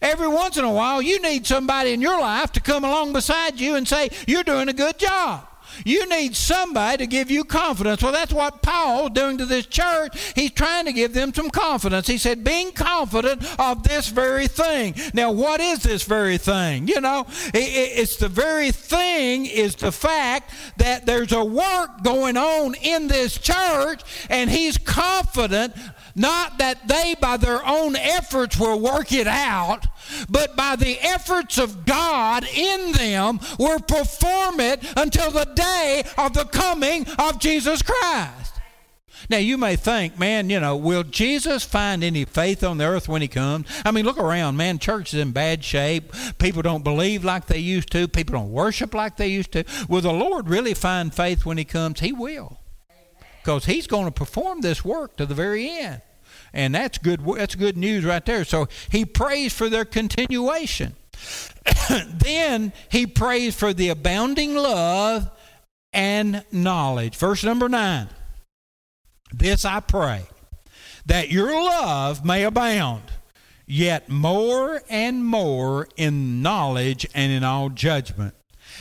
Every 0.00 0.28
once 0.28 0.56
in 0.56 0.64
a 0.64 0.70
while, 0.70 1.00
you 1.00 1.20
need 1.20 1.46
somebody 1.46 1.92
in 1.92 2.00
your 2.00 2.20
life 2.20 2.52
to 2.52 2.60
come 2.60 2.84
along 2.84 3.12
beside 3.12 3.58
you 3.58 3.76
and 3.76 3.88
say, 3.88 4.10
You're 4.26 4.44
doing 4.44 4.68
a 4.68 4.72
good 4.72 4.98
job. 4.98 5.46
You 5.84 6.08
need 6.08 6.34
somebody 6.36 6.98
to 6.98 7.06
give 7.06 7.30
you 7.30 7.44
confidence. 7.44 8.02
Well, 8.02 8.12
that's 8.12 8.32
what 8.32 8.62
Paul's 8.62 9.10
doing 9.10 9.38
to 9.38 9.46
this 9.46 9.66
church. 9.66 10.32
He's 10.34 10.52
trying 10.52 10.86
to 10.86 10.92
give 10.92 11.12
them 11.12 11.34
some 11.34 11.50
confidence. 11.50 12.06
He 12.06 12.18
said, 12.18 12.44
being 12.44 12.72
confident 12.72 13.42
of 13.60 13.82
this 13.82 14.08
very 14.08 14.48
thing. 14.48 14.94
Now, 15.12 15.32
what 15.32 15.60
is 15.60 15.82
this 15.82 16.02
very 16.04 16.38
thing? 16.38 16.88
You 16.88 17.00
know, 17.00 17.26
it's 17.52 18.16
the 18.16 18.28
very 18.28 18.70
thing 18.70 19.46
is 19.46 19.74
the 19.76 19.92
fact 19.92 20.52
that 20.76 21.06
there's 21.06 21.32
a 21.32 21.44
work 21.44 22.02
going 22.02 22.36
on 22.36 22.74
in 22.74 23.08
this 23.08 23.38
church, 23.38 24.02
and 24.30 24.50
he's 24.50 24.78
confident 24.78 25.74
not 26.14 26.58
that 26.58 26.88
they, 26.88 27.14
by 27.20 27.36
their 27.36 27.64
own 27.66 27.94
efforts, 27.96 28.58
will 28.58 28.80
work 28.80 29.12
it 29.12 29.26
out, 29.26 29.86
but 30.28 30.56
by 30.56 30.76
the 30.76 30.98
efforts 31.00 31.58
of 31.58 31.84
God 31.84 32.46
in 32.54 32.92
them, 32.92 33.40
will 33.58 33.80
perform 33.80 34.60
it 34.60 34.82
until 34.96 35.30
the 35.30 35.44
day 35.54 36.02
of 36.18 36.34
the 36.34 36.44
coming 36.44 37.06
of 37.18 37.38
Jesus 37.38 37.82
Christ. 37.82 38.52
Now, 39.28 39.38
you 39.38 39.58
may 39.58 39.76
think, 39.76 40.18
man, 40.18 40.50
you 40.50 40.60
know, 40.60 40.76
will 40.76 41.02
Jesus 41.02 41.64
find 41.64 42.04
any 42.04 42.24
faith 42.24 42.62
on 42.62 42.78
the 42.78 42.84
earth 42.84 43.08
when 43.08 43.22
he 43.22 43.28
comes? 43.28 43.66
I 43.84 43.90
mean, 43.90 44.04
look 44.04 44.18
around, 44.18 44.56
man. 44.56 44.78
Church 44.78 45.14
is 45.14 45.20
in 45.20 45.32
bad 45.32 45.64
shape. 45.64 46.12
People 46.38 46.62
don't 46.62 46.84
believe 46.84 47.24
like 47.24 47.46
they 47.46 47.58
used 47.58 47.90
to. 47.92 48.06
People 48.06 48.34
don't 48.34 48.52
worship 48.52 48.94
like 48.94 49.16
they 49.16 49.28
used 49.28 49.52
to. 49.52 49.64
Will 49.88 50.02
the 50.02 50.12
Lord 50.12 50.48
really 50.48 50.74
find 50.74 51.12
faith 51.12 51.44
when 51.44 51.58
he 51.58 51.64
comes? 51.64 52.00
He 52.00 52.12
will. 52.12 52.60
Because 53.42 53.64
he's 53.64 53.86
going 53.86 54.04
to 54.04 54.12
perform 54.12 54.60
this 54.60 54.84
work 54.84 55.16
to 55.16 55.26
the 55.26 55.34
very 55.34 55.68
end 55.70 56.02
and 56.56 56.74
that's 56.74 56.96
good. 56.96 57.20
That's 57.24 57.54
good 57.54 57.76
news 57.76 58.04
right 58.04 58.24
there. 58.24 58.44
So 58.44 58.66
he 58.90 59.04
prays 59.04 59.52
for 59.52 59.68
their 59.68 59.84
continuation. 59.84 60.96
then 61.90 62.72
he 62.90 63.06
prays 63.06 63.54
for 63.54 63.74
the 63.74 63.90
abounding 63.90 64.56
love 64.56 65.30
and 65.92 66.44
knowledge. 66.50 67.14
Verse 67.14 67.44
number 67.44 67.68
nine. 67.68 68.08
This 69.32 69.66
I 69.66 69.80
pray, 69.80 70.24
that 71.04 71.30
your 71.30 71.52
love 71.52 72.24
may 72.24 72.44
abound, 72.44 73.02
yet 73.66 74.08
more 74.08 74.80
and 74.88 75.24
more 75.26 75.88
in 75.96 76.40
knowledge 76.40 77.06
and 77.12 77.32
in 77.32 77.44
all 77.44 77.68
judgment, 77.68 78.34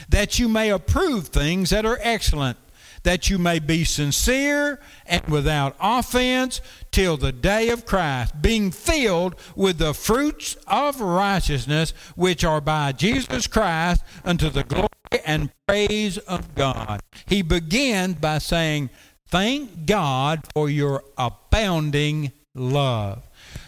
that 0.07 0.39
you 0.39 0.47
may 0.47 0.69
approve 0.69 1.27
things 1.27 1.71
that 1.71 1.85
are 1.85 1.99
excellent 2.01 2.57
that 3.05 3.29
you 3.29 3.37
may 3.37 3.59
be 3.59 3.83
sincere 3.83 4.79
and 5.05 5.23
without 5.27 5.75
offense 5.79 6.59
till 6.91 7.17
the 7.17 7.31
day 7.31 7.69
of 7.69 7.85
Christ, 7.85 8.41
being 8.41 8.71
filled 8.71 9.35
with 9.55 9.77
the 9.77 9.93
fruits 9.93 10.57
of 10.67 10.99
righteousness 10.99 11.91
which 12.15 12.43
are 12.43 12.61
by 12.61 12.91
Jesus 12.91 13.47
Christ 13.47 14.03
unto 14.23 14.49
the 14.49 14.63
glory 14.63 14.89
and 15.25 15.51
praise 15.67 16.17
of 16.17 16.55
God. 16.55 16.99
He 17.27 17.41
begins 17.41 18.15
by 18.15 18.39
saying, 18.39 18.89
Thank 19.27 19.85
God 19.85 20.41
for 20.53 20.69
your 20.69 21.03
abounding 21.17 22.31
love. 22.53 23.23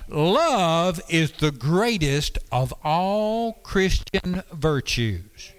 Love 0.07 1.01
is 1.09 1.31
the 1.33 1.51
greatest 1.51 2.39
of 2.51 2.73
all 2.83 3.53
Christian 3.53 4.41
virtues. 4.53 5.51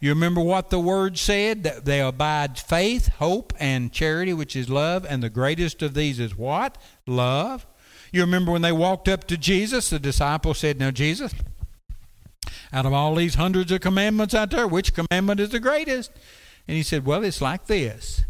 You 0.00 0.10
remember 0.10 0.40
what 0.40 0.70
the 0.70 0.80
word 0.80 1.18
said? 1.18 1.62
That 1.64 1.84
they 1.84 2.00
abide 2.00 2.58
faith, 2.58 3.08
hope, 3.08 3.52
and 3.60 3.92
charity, 3.92 4.32
which 4.32 4.56
is 4.56 4.70
love. 4.70 5.04
And 5.08 5.22
the 5.22 5.28
greatest 5.28 5.82
of 5.82 5.92
these 5.92 6.18
is 6.18 6.36
what? 6.36 6.78
Love. 7.06 7.66
You 8.10 8.22
remember 8.22 8.50
when 8.50 8.62
they 8.62 8.72
walked 8.72 9.08
up 9.08 9.24
to 9.28 9.36
Jesus, 9.36 9.90
the 9.90 9.98
disciple 9.98 10.54
said, 10.54 10.80
Now, 10.80 10.90
Jesus, 10.90 11.34
out 12.72 12.86
of 12.86 12.92
all 12.92 13.14
these 13.14 13.34
hundreds 13.34 13.70
of 13.70 13.82
commandments 13.82 14.34
out 14.34 14.50
there, 14.50 14.66
which 14.66 14.94
commandment 14.94 15.38
is 15.38 15.50
the 15.50 15.60
greatest? 15.60 16.10
And 16.66 16.76
he 16.76 16.82
said, 16.82 17.04
Well, 17.04 17.22
it's 17.22 17.42
like 17.42 17.66
this 17.66 18.24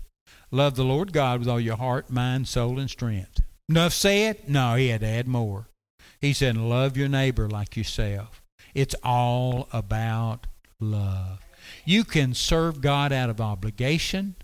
love 0.50 0.74
the 0.74 0.84
Lord 0.84 1.12
God 1.12 1.38
with 1.38 1.48
all 1.48 1.60
your 1.60 1.76
heart, 1.76 2.10
mind, 2.10 2.48
soul, 2.48 2.80
and 2.80 2.90
strength. 2.90 3.40
Enough 3.68 3.92
said? 3.92 4.48
No, 4.48 4.74
he 4.74 4.88
had 4.88 5.02
to 5.02 5.06
add 5.06 5.28
more. 5.28 5.68
He 6.20 6.32
said, 6.32 6.56
Love 6.56 6.96
your 6.96 7.08
neighbor 7.08 7.48
like 7.48 7.76
yourself. 7.76 8.42
It's 8.74 8.96
all 9.02 9.68
about 9.72 10.46
love. 10.80 11.40
You 11.84 12.04
can 12.04 12.34
serve 12.34 12.80
God 12.80 13.12
out 13.12 13.30
of 13.30 13.40
obligation. 13.40 14.36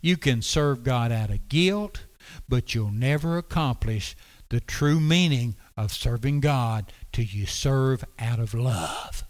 You 0.00 0.16
can 0.16 0.42
serve 0.42 0.82
God 0.82 1.12
out 1.12 1.30
of 1.30 1.48
guilt, 1.48 2.04
but 2.48 2.74
you'll 2.74 2.90
never 2.90 3.38
accomplish 3.38 4.16
the 4.48 4.60
true 4.60 5.00
meaning 5.00 5.56
of 5.76 5.92
serving 5.92 6.40
God 6.40 6.92
till 7.12 7.24
you 7.24 7.46
serve 7.46 8.04
out 8.18 8.38
of 8.38 8.52
love. 8.52 9.24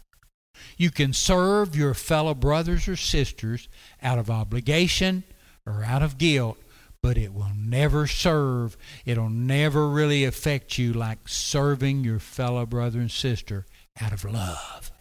You 0.77 0.89
can 0.91 1.13
serve 1.13 1.75
your 1.75 1.93
fellow 1.93 2.33
brothers 2.33 2.87
or 2.87 2.95
sisters 2.95 3.69
out 4.01 4.17
of 4.17 4.29
obligation 4.29 5.23
or 5.65 5.83
out 5.83 6.01
of 6.01 6.17
guilt, 6.17 6.57
but 7.01 7.17
it 7.17 7.33
will 7.33 7.51
never 7.55 8.07
serve, 8.07 8.77
it'll 9.05 9.29
never 9.29 9.89
really 9.89 10.23
affect 10.23 10.77
you 10.77 10.93
like 10.93 11.27
serving 11.27 12.03
your 12.03 12.19
fellow 12.19 12.65
brother 12.65 12.99
and 12.99 13.11
sister 13.11 13.65
out 14.01 14.13
of 14.13 14.25
love. 14.25 14.92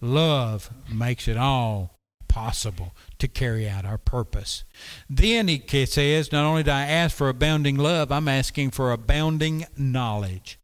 Love 0.00 0.70
makes 0.92 1.26
it 1.28 1.36
all 1.36 1.98
possible 2.28 2.94
to 3.18 3.26
carry 3.26 3.68
out 3.68 3.84
our 3.84 3.98
purpose. 3.98 4.64
Then 5.08 5.48
he 5.48 5.86
says, 5.86 6.30
Not 6.30 6.44
only 6.44 6.62
do 6.62 6.70
I 6.70 6.82
ask 6.82 7.16
for 7.16 7.28
abounding 7.28 7.76
love, 7.76 8.12
I'm 8.12 8.28
asking 8.28 8.70
for 8.70 8.92
abounding 8.92 9.66
knowledge. 9.76 10.58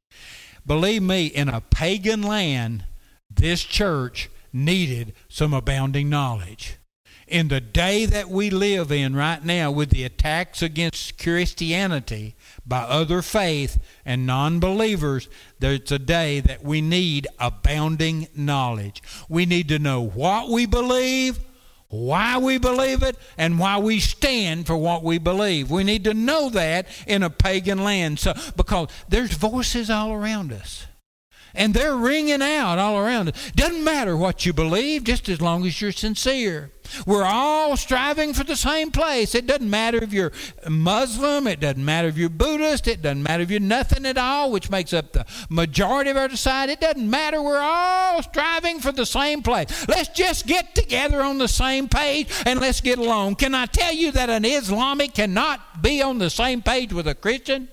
Believe 0.66 1.02
me, 1.02 1.26
in 1.26 1.48
a 1.48 1.60
pagan 1.60 2.22
land, 2.22 2.84
this 3.28 3.62
church 3.62 4.30
needed 4.52 5.14
some 5.28 5.52
abounding 5.52 6.08
knowledge. 6.08 6.76
In 7.26 7.48
the 7.48 7.60
day 7.60 8.06
that 8.06 8.28
we 8.28 8.50
live 8.50 8.92
in 8.92 9.16
right 9.16 9.42
now, 9.44 9.70
with 9.70 9.90
the 9.90 10.04
attacks 10.04 10.62
against 10.62 11.18
Christianity, 11.18 12.36
by 12.66 12.80
other 12.80 13.22
faith 13.22 13.78
and 14.04 14.26
non 14.26 14.60
believers, 14.60 15.28
there's 15.58 15.92
a 15.92 15.98
day 15.98 16.40
that 16.40 16.64
we 16.64 16.80
need 16.80 17.26
abounding 17.38 18.28
knowledge. 18.34 19.02
We 19.28 19.46
need 19.46 19.68
to 19.68 19.78
know 19.78 20.02
what 20.02 20.48
we 20.48 20.66
believe, 20.66 21.38
why 21.88 22.38
we 22.38 22.58
believe 22.58 23.02
it, 23.02 23.16
and 23.36 23.58
why 23.58 23.78
we 23.78 24.00
stand 24.00 24.66
for 24.66 24.76
what 24.76 25.02
we 25.02 25.18
believe. 25.18 25.70
We 25.70 25.84
need 25.84 26.04
to 26.04 26.14
know 26.14 26.48
that 26.50 26.86
in 27.06 27.22
a 27.22 27.30
pagan 27.30 27.84
land. 27.84 28.18
So, 28.18 28.34
because 28.56 28.88
there's 29.08 29.32
voices 29.32 29.90
all 29.90 30.12
around 30.12 30.52
us 30.52 30.86
and 31.54 31.72
they're 31.72 31.96
ringing 31.96 32.42
out 32.42 32.78
all 32.78 32.98
around 32.98 33.28
it. 33.28 33.36
Doesn't 33.54 33.84
matter 33.84 34.16
what 34.16 34.44
you 34.44 34.52
believe, 34.52 35.04
just 35.04 35.28
as 35.28 35.40
long 35.40 35.64
as 35.64 35.80
you're 35.80 35.92
sincere. 35.92 36.70
We're 37.06 37.24
all 37.24 37.76
striving 37.76 38.34
for 38.34 38.44
the 38.44 38.56
same 38.56 38.90
place. 38.90 39.34
It 39.34 39.46
doesn't 39.46 39.68
matter 39.68 40.02
if 40.02 40.12
you're 40.12 40.32
Muslim, 40.68 41.46
it 41.46 41.60
doesn't 41.60 41.84
matter 41.84 42.08
if 42.08 42.16
you're 42.16 42.28
Buddhist, 42.28 42.86
it 42.88 43.02
doesn't 43.02 43.22
matter 43.22 43.42
if 43.42 43.50
you're 43.50 43.60
nothing 43.60 44.06
at 44.06 44.18
all, 44.18 44.50
which 44.50 44.70
makes 44.70 44.92
up 44.92 45.12
the 45.12 45.26
majority 45.48 46.10
of 46.10 46.16
our 46.16 46.30
society. 46.30 46.72
It 46.72 46.80
doesn't 46.80 47.08
matter. 47.08 47.42
We're 47.42 47.60
all 47.60 48.22
striving 48.22 48.80
for 48.80 48.92
the 48.92 49.06
same 49.06 49.42
place. 49.42 49.86
Let's 49.88 50.08
just 50.08 50.46
get 50.46 50.74
together 50.74 51.22
on 51.22 51.38
the 51.38 51.48
same 51.48 51.88
page 51.88 52.28
and 52.46 52.60
let's 52.60 52.80
get 52.80 52.98
along. 52.98 53.36
Can 53.36 53.54
I 53.54 53.66
tell 53.66 53.92
you 53.92 54.12
that 54.12 54.30
an 54.30 54.44
Islamic 54.44 55.14
cannot 55.14 55.82
be 55.82 56.02
on 56.02 56.18
the 56.18 56.30
same 56.30 56.62
page 56.62 56.92
with 56.92 57.06
a 57.06 57.14
Christian? 57.14 57.68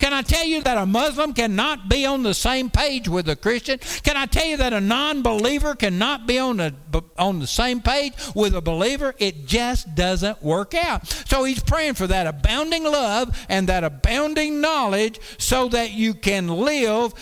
Can 0.00 0.14
I 0.14 0.22
tell 0.22 0.44
you 0.44 0.62
that 0.62 0.78
a 0.78 0.86
Muslim 0.86 1.34
cannot 1.34 1.88
be 1.88 2.06
on 2.06 2.22
the 2.22 2.34
same 2.34 2.70
page 2.70 3.06
with 3.06 3.28
a 3.28 3.36
Christian? 3.36 3.78
Can 4.02 4.16
I 4.16 4.26
tell 4.26 4.46
you 4.46 4.56
that 4.56 4.72
a 4.72 4.80
non 4.80 5.22
believer 5.22 5.74
cannot 5.74 6.26
be 6.26 6.38
on 6.38 6.56
the, 6.56 6.74
on 7.18 7.38
the 7.38 7.46
same 7.46 7.82
page 7.82 8.14
with 8.34 8.54
a 8.54 8.62
believer? 8.62 9.14
It 9.18 9.46
just 9.46 9.94
doesn't 9.94 10.42
work 10.42 10.74
out. 10.74 11.06
So 11.06 11.44
he's 11.44 11.62
praying 11.62 11.94
for 11.94 12.06
that 12.06 12.26
abounding 12.26 12.84
love 12.84 13.46
and 13.48 13.68
that 13.68 13.84
abounding 13.84 14.60
knowledge 14.60 15.20
so 15.38 15.68
that 15.68 15.92
you 15.92 16.14
can 16.14 16.48
live 16.48 17.14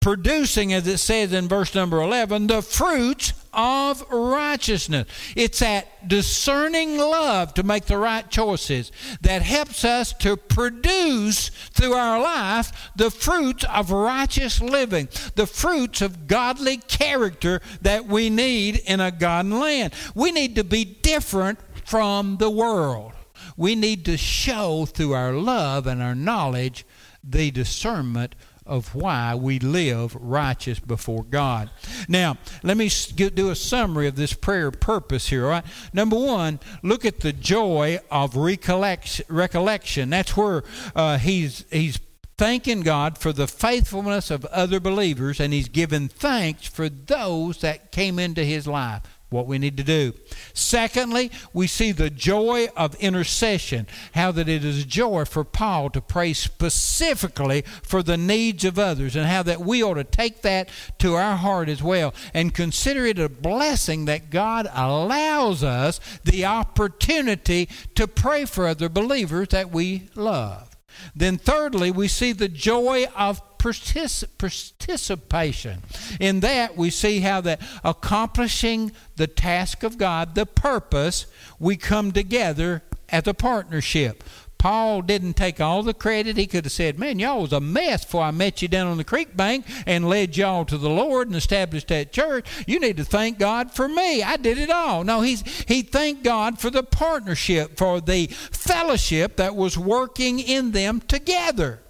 producing, 0.00 0.72
as 0.72 0.86
it 0.86 0.98
says 0.98 1.32
in 1.32 1.48
verse 1.48 1.74
number 1.74 2.00
11, 2.00 2.48
the 2.48 2.62
fruits 2.62 3.32
of 3.52 4.02
righteousness. 4.10 5.06
It's 5.36 5.58
that 5.60 6.08
discerning 6.08 6.96
love 6.96 7.54
to 7.54 7.62
make 7.62 7.86
the 7.86 7.98
right 7.98 8.28
choices 8.30 8.90
that 9.20 9.42
helps 9.42 9.84
us 9.84 10.12
to 10.14 10.36
produce 10.36 11.48
through 11.48 11.92
our 11.94 12.20
life 12.20 12.90
the 12.96 13.10
fruits 13.10 13.64
of 13.64 13.90
righteous 13.90 14.60
living, 14.60 15.08
the 15.34 15.46
fruits 15.46 16.00
of 16.02 16.26
godly 16.26 16.78
character 16.78 17.60
that 17.82 18.06
we 18.06 18.30
need 18.30 18.80
in 18.86 19.00
a 19.00 19.10
godly 19.10 19.58
land. 19.58 19.92
We 20.14 20.32
need 20.32 20.56
to 20.56 20.64
be 20.64 20.84
different 20.84 21.58
from 21.84 22.36
the 22.38 22.50
world. 22.50 23.12
we 23.56 23.74
need 23.74 24.04
to 24.06 24.16
show 24.16 24.86
through 24.86 25.12
our 25.12 25.32
love 25.32 25.86
and 25.86 26.02
our 26.02 26.14
knowledge 26.14 26.86
the 27.22 27.50
discernment 27.50 28.34
of 28.66 28.94
why 28.94 29.34
we 29.34 29.58
live 29.58 30.14
righteous 30.14 30.78
before 30.78 31.24
God. 31.24 31.70
Now, 32.08 32.36
let 32.62 32.76
me 32.76 32.88
do 33.14 33.50
a 33.50 33.56
summary 33.56 34.06
of 34.06 34.16
this 34.16 34.32
prayer 34.32 34.70
purpose 34.70 35.28
here. 35.28 35.44
All 35.44 35.50
right. 35.50 35.64
Number 35.92 36.16
one, 36.16 36.60
look 36.82 37.04
at 37.04 37.20
the 37.20 37.32
joy 37.32 37.98
of 38.10 38.36
recollection. 38.36 40.10
That's 40.10 40.36
where 40.36 40.62
uh, 40.94 41.18
he's 41.18 41.64
he's 41.70 41.98
thanking 42.38 42.80
God 42.80 43.18
for 43.18 43.32
the 43.32 43.46
faithfulness 43.46 44.30
of 44.30 44.44
other 44.46 44.80
believers, 44.80 45.38
and 45.38 45.52
he's 45.52 45.68
giving 45.68 46.08
thanks 46.08 46.66
for 46.66 46.88
those 46.88 47.60
that 47.60 47.92
came 47.92 48.18
into 48.18 48.44
his 48.44 48.66
life 48.66 49.02
what 49.32 49.46
we 49.46 49.58
need 49.58 49.76
to 49.76 49.82
do. 49.82 50.12
Secondly, 50.54 51.30
we 51.52 51.66
see 51.66 51.92
the 51.92 52.10
joy 52.10 52.68
of 52.76 52.94
intercession, 52.96 53.86
how 54.14 54.30
that 54.32 54.48
it 54.48 54.64
is 54.64 54.82
a 54.82 54.86
joy 54.86 55.24
for 55.24 55.44
Paul 55.44 55.90
to 55.90 56.00
pray 56.00 56.32
specifically 56.32 57.62
for 57.82 58.02
the 58.02 58.16
needs 58.16 58.64
of 58.64 58.78
others, 58.78 59.16
and 59.16 59.26
how 59.26 59.42
that 59.42 59.60
we 59.60 59.82
ought 59.82 59.94
to 59.94 60.04
take 60.04 60.42
that 60.42 60.68
to 60.98 61.14
our 61.14 61.36
heart 61.36 61.68
as 61.68 61.82
well 61.82 62.14
and 62.34 62.54
consider 62.54 63.06
it 63.06 63.18
a 63.18 63.28
blessing 63.28 64.04
that 64.04 64.30
God 64.30 64.68
allows 64.72 65.62
us 65.62 66.00
the 66.24 66.44
opportunity 66.44 67.68
to 67.94 68.06
pray 68.06 68.44
for 68.44 68.66
other 68.66 68.88
believers 68.88 69.48
that 69.48 69.70
we 69.70 70.08
love. 70.14 70.76
Then, 71.14 71.38
thirdly, 71.38 71.90
we 71.90 72.08
see 72.08 72.32
the 72.32 72.48
joy 72.48 73.06
of 73.16 73.51
participation. 73.62 75.82
In 76.20 76.40
that, 76.40 76.76
we 76.76 76.90
see 76.90 77.20
how 77.20 77.40
that 77.42 77.60
accomplishing 77.84 78.92
the 79.16 79.26
task 79.26 79.82
of 79.82 79.98
God, 79.98 80.34
the 80.34 80.46
purpose, 80.46 81.26
we 81.58 81.76
come 81.76 82.12
together 82.12 82.82
as 83.08 83.26
a 83.26 83.34
partnership. 83.34 84.24
Paul 84.62 85.02
didn't 85.02 85.34
take 85.34 85.60
all 85.60 85.82
the 85.82 85.92
credit. 85.92 86.36
He 86.36 86.46
could 86.46 86.66
have 86.66 86.72
said, 86.72 86.96
Man, 86.96 87.18
y'all 87.18 87.42
was 87.42 87.52
a 87.52 87.60
mess 87.60 88.04
before 88.04 88.22
I 88.22 88.30
met 88.30 88.62
you 88.62 88.68
down 88.68 88.86
on 88.86 88.96
the 88.96 89.02
creek 89.02 89.36
bank 89.36 89.66
and 89.88 90.08
led 90.08 90.36
y'all 90.36 90.64
to 90.66 90.78
the 90.78 90.88
Lord 90.88 91.26
and 91.26 91.34
established 91.34 91.88
that 91.88 92.12
church. 92.12 92.46
You 92.68 92.78
need 92.78 92.96
to 92.98 93.04
thank 93.04 93.40
God 93.40 93.72
for 93.72 93.88
me. 93.88 94.22
I 94.22 94.36
did 94.36 94.58
it 94.58 94.70
all. 94.70 95.02
No, 95.02 95.20
he's, 95.20 95.42
he 95.66 95.82
thanked 95.82 96.22
God 96.22 96.60
for 96.60 96.70
the 96.70 96.84
partnership, 96.84 97.76
for 97.76 98.00
the 98.00 98.28
fellowship 98.28 99.36
that 99.36 99.56
was 99.56 99.76
working 99.76 100.38
in 100.38 100.70
them 100.70 101.00
together. 101.00 101.81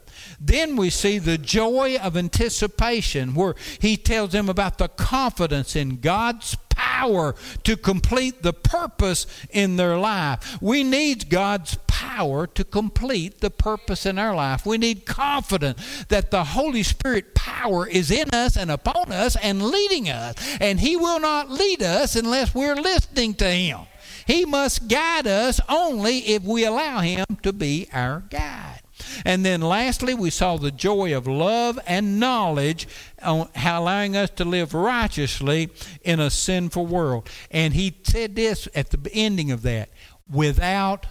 Then 0.44 0.74
we 0.76 0.90
see 0.90 1.18
the 1.18 1.38
joy 1.38 1.96
of 1.96 2.16
anticipation, 2.16 3.34
where 3.34 3.54
he 3.78 3.96
tells 3.96 4.32
them 4.32 4.48
about 4.48 4.78
the 4.78 4.88
confidence 4.88 5.76
in 5.76 6.00
God's 6.00 6.56
power 6.70 7.34
to 7.62 7.76
complete 7.76 8.42
the 8.42 8.52
purpose 8.52 9.26
in 9.50 9.76
their 9.76 9.96
life. 9.96 10.60
We 10.60 10.82
need 10.82 11.30
God's 11.30 11.76
power 11.86 12.46
to 12.48 12.64
complete 12.64 13.40
the 13.40 13.50
purpose 13.50 14.04
in 14.04 14.18
our 14.18 14.34
life. 14.34 14.66
We 14.66 14.78
need 14.78 15.06
confidence 15.06 16.04
that 16.08 16.30
the 16.30 16.42
Holy 16.42 16.82
Spirit 16.82 17.34
power 17.34 17.86
is 17.86 18.10
in 18.10 18.30
us 18.30 18.56
and 18.56 18.70
upon 18.70 19.12
us 19.12 19.36
and 19.36 19.62
leading 19.62 20.10
us. 20.10 20.34
And 20.60 20.80
He 20.80 20.96
will 20.96 21.20
not 21.20 21.50
lead 21.50 21.82
us 21.82 22.16
unless 22.16 22.54
we're 22.54 22.74
listening 22.74 23.34
to 23.34 23.48
Him. 23.48 23.80
He 24.26 24.44
must 24.44 24.88
guide 24.88 25.26
us 25.26 25.60
only 25.68 26.18
if 26.18 26.42
we 26.42 26.64
allow 26.64 27.00
Him 27.00 27.26
to 27.42 27.52
be 27.52 27.88
our 27.92 28.24
guide. 28.28 28.81
And 29.24 29.44
then 29.44 29.60
lastly, 29.60 30.14
we 30.14 30.30
saw 30.30 30.56
the 30.56 30.70
joy 30.70 31.16
of 31.16 31.26
love 31.26 31.78
and 31.86 32.18
knowledge, 32.20 32.86
allowing 33.22 34.16
us 34.16 34.30
to 34.30 34.44
live 34.44 34.74
righteously 34.74 35.70
in 36.02 36.20
a 36.20 36.30
sinful 36.30 36.86
world. 36.86 37.28
And 37.50 37.74
he 37.74 37.94
said 38.04 38.36
this 38.36 38.68
at 38.74 38.90
the 38.90 39.10
ending 39.12 39.50
of 39.50 39.62
that 39.62 39.90
without 40.30 41.06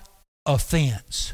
offense. 0.46 1.34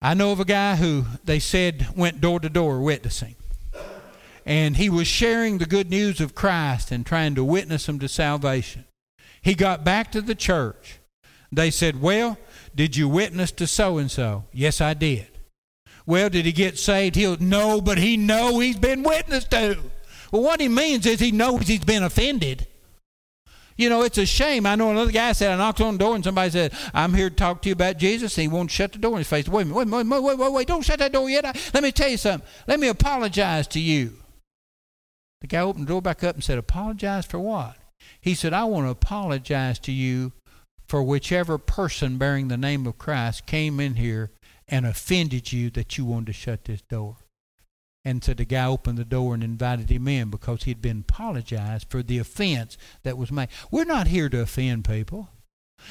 I 0.00 0.14
know 0.14 0.30
of 0.30 0.40
a 0.40 0.44
guy 0.44 0.76
who 0.76 1.06
they 1.24 1.40
said 1.40 1.88
went 1.96 2.20
door 2.20 2.38
to 2.40 2.48
door 2.48 2.80
witnessing. 2.80 3.34
And 4.46 4.76
he 4.76 4.88
was 4.88 5.06
sharing 5.06 5.58
the 5.58 5.66
good 5.66 5.90
news 5.90 6.20
of 6.20 6.34
Christ 6.34 6.90
and 6.90 7.04
trying 7.04 7.34
to 7.34 7.44
witness 7.44 7.84
them 7.84 7.98
to 7.98 8.08
salvation. 8.08 8.86
He 9.42 9.54
got 9.54 9.84
back 9.84 10.10
to 10.12 10.22
the 10.22 10.34
church. 10.34 11.00
They 11.52 11.70
said, 11.70 12.00
Well, 12.00 12.38
did 12.78 12.96
you 12.96 13.08
witness 13.08 13.50
to 13.50 13.66
so 13.66 13.98
and 13.98 14.08
so? 14.08 14.44
Yes, 14.52 14.80
I 14.80 14.94
did. 14.94 15.26
Well, 16.06 16.30
did 16.30 16.46
he 16.46 16.52
get 16.52 16.78
saved? 16.78 17.16
He'll 17.16 17.36
no, 17.36 17.80
but 17.80 17.98
he 17.98 18.16
know 18.16 18.60
he's 18.60 18.78
been 18.78 19.02
witnessed 19.02 19.50
to. 19.50 19.78
Well, 20.30 20.42
what 20.42 20.60
he 20.60 20.68
means 20.68 21.04
is 21.04 21.18
he 21.18 21.32
knows 21.32 21.66
he's 21.66 21.84
been 21.84 22.04
offended. 22.04 22.68
You 23.76 23.90
know, 23.90 24.02
it's 24.02 24.16
a 24.16 24.24
shame. 24.24 24.64
I 24.64 24.76
know 24.76 24.92
another 24.92 25.10
guy 25.10 25.32
said, 25.32 25.50
I 25.50 25.56
knocked 25.56 25.80
on 25.80 25.94
the 25.94 25.98
door 25.98 26.14
and 26.14 26.22
somebody 26.22 26.52
said, 26.52 26.72
I'm 26.94 27.14
here 27.14 27.30
to 27.30 27.34
talk 27.34 27.62
to 27.62 27.68
you 27.68 27.72
about 27.72 27.98
Jesus. 27.98 28.38
And 28.38 28.42
he 28.42 28.48
won't 28.48 28.70
shut 28.70 28.92
the 28.92 28.98
door 28.98 29.14
in 29.14 29.18
his 29.18 29.28
face. 29.28 29.48
Wait 29.48 29.66
wait, 29.66 29.88
wait, 29.88 30.06
wait, 30.06 30.38
wait, 30.38 30.52
wait, 30.52 30.68
don't 30.68 30.84
shut 30.84 31.00
that 31.00 31.12
door 31.12 31.28
yet. 31.28 31.46
I, 31.46 31.54
let 31.74 31.82
me 31.82 31.90
tell 31.90 32.08
you 32.08 32.16
something. 32.16 32.48
Let 32.68 32.78
me 32.78 32.86
apologize 32.86 33.66
to 33.68 33.80
you. 33.80 34.18
The 35.40 35.48
guy 35.48 35.62
opened 35.62 35.86
the 35.88 35.90
door 35.90 36.02
back 36.02 36.22
up 36.22 36.36
and 36.36 36.44
said, 36.44 36.58
Apologize 36.58 37.26
for 37.26 37.40
what? 37.40 37.76
He 38.20 38.36
said, 38.36 38.52
I 38.52 38.64
want 38.64 38.86
to 38.86 38.90
apologize 38.90 39.80
to 39.80 39.92
you 39.92 40.32
for 40.88 41.02
whichever 41.02 41.58
person 41.58 42.16
bearing 42.18 42.48
the 42.48 42.56
name 42.56 42.86
of 42.86 42.98
Christ 42.98 43.46
came 43.46 43.78
in 43.78 43.94
here 43.94 44.30
and 44.66 44.86
offended 44.86 45.52
you 45.52 45.70
that 45.70 45.98
you 45.98 46.04
wanted 46.04 46.26
to 46.26 46.32
shut 46.32 46.64
this 46.64 46.82
door. 46.82 47.16
And 48.04 48.24
so 48.24 48.32
the 48.32 48.44
guy 48.44 48.66
opened 48.66 48.96
the 48.96 49.04
door 49.04 49.34
and 49.34 49.44
invited 49.44 49.90
him 49.90 50.08
in 50.08 50.30
because 50.30 50.62
he'd 50.62 50.80
been 50.80 51.04
apologized 51.08 51.90
for 51.90 52.02
the 52.02 52.18
offense 52.18 52.78
that 53.02 53.18
was 53.18 53.30
made. 53.30 53.48
We're 53.70 53.84
not 53.84 54.06
here 54.06 54.28
to 54.30 54.40
offend 54.40 54.86
people. 54.86 55.28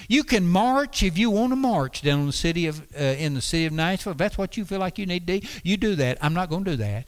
You 0.10 0.24
can 0.24 0.48
march 0.48 1.04
if 1.04 1.18
you 1.18 1.30
want 1.30 1.52
to 1.52 1.56
march 1.56 2.02
down 2.02 2.22
in 2.22 2.26
the 2.28 2.34
city 2.34 2.66
of 2.68 2.82
uh, 2.96 3.02
in 3.02 3.36
the 3.36 3.42
city 3.42 3.66
of 3.66 3.74
Nashville. 3.74 4.12
If 4.12 4.18
that's 4.18 4.38
what 4.38 4.58
you 4.58 4.66
feel 4.66 4.80
like 4.80 4.98
you 4.98 5.06
need 5.06 5.28
to 5.28 5.40
do, 5.40 5.48
you 5.64 5.78
do 5.78 5.96
that. 5.96 6.18
I'm 6.22 6.34
not 6.34 6.50
going 6.50 6.66
to 6.66 6.72
do 6.72 6.78
that. 6.78 7.08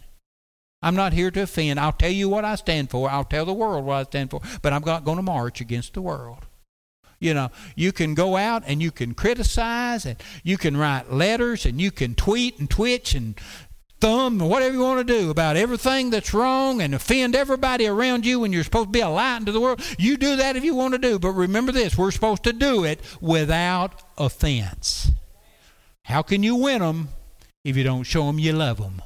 I'm 0.82 0.96
not 0.96 1.12
here 1.12 1.30
to 1.32 1.42
offend. 1.42 1.80
I'll 1.80 1.92
tell 1.92 2.12
you 2.12 2.30
what 2.30 2.46
I 2.46 2.56
stand 2.56 2.90
for. 2.90 3.10
I'll 3.10 3.26
tell 3.26 3.46
the 3.46 3.54
world 3.54 3.84
what 3.84 3.96
I 3.98 4.04
stand 4.04 4.32
for. 4.32 4.42
But 4.62 4.72
I'm 4.72 4.84
not 4.86 5.04
going 5.04 5.18
to 5.18 5.24
march 5.24 5.60
against 5.60 5.94
the 5.94 6.02
world. 6.02 6.46
You 7.20 7.34
know, 7.34 7.52
you 7.76 7.92
can 7.92 8.14
go 8.14 8.38
out 8.38 8.64
and 8.66 8.82
you 8.82 8.92
can 8.92 9.14
criticize 9.14 10.06
and 10.06 10.18
you 10.44 10.58
can 10.58 10.78
write 10.78 11.12
letters 11.12 11.66
and 11.66 11.80
you 11.82 11.92
can 11.92 12.16
tweet 12.16 12.60
and 12.60 12.70
twitch 12.70 13.14
and 13.14 13.40
thumb 14.00 14.40
and 14.40 14.50
whatever 14.50 14.74
you 14.74 14.82
want 14.82 15.06
to 15.06 15.14
do 15.20 15.30
about 15.30 15.58
everything 15.58 16.10
that's 16.10 16.34
wrong 16.34 16.82
and 16.82 16.96
offend 16.96 17.36
everybody 17.36 17.86
around 17.86 18.26
you 18.26 18.40
when 18.40 18.54
you're 18.54 18.64
supposed 18.64 18.88
to 18.88 18.92
be 18.92 19.02
a 19.02 19.10
light 19.10 19.38
into 19.38 19.52
the 19.52 19.60
world. 19.60 19.82
You 19.98 20.18
do 20.18 20.38
that 20.38 20.56
if 20.56 20.64
you 20.64 20.76
want 20.76 20.94
to 20.94 21.00
do. 21.00 21.20
But 21.20 21.32
remember 21.32 21.72
this 21.72 21.98
we're 21.98 22.12
supposed 22.12 22.44
to 22.44 22.54
do 22.54 22.86
it 22.86 23.02
without 23.20 24.02
offense. 24.18 25.12
How 26.04 26.22
can 26.22 26.42
you 26.42 26.56
win 26.56 26.80
them 26.80 27.10
if 27.64 27.76
you 27.76 27.84
don't 27.84 28.04
show 28.04 28.26
them 28.26 28.40
you 28.40 28.54
love 28.54 28.78
them? 28.78 29.02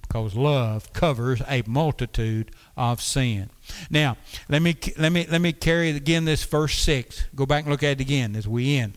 Because 0.00 0.34
love 0.34 0.92
covers 0.92 1.42
a 1.48 1.62
multitude 1.66 2.52
of 2.76 3.00
sin. 3.00 3.50
Now, 3.90 4.16
let 4.48 4.62
me 4.62 4.76
let 4.98 5.12
me 5.12 5.26
let 5.30 5.40
me 5.40 5.52
carry 5.52 5.90
again 5.90 6.24
this 6.24 6.44
verse 6.44 6.76
6. 6.78 7.26
Go 7.34 7.46
back 7.46 7.64
and 7.64 7.72
look 7.72 7.82
at 7.82 7.92
it 7.92 8.00
again 8.00 8.36
as 8.36 8.48
we 8.48 8.76
end. 8.76 8.94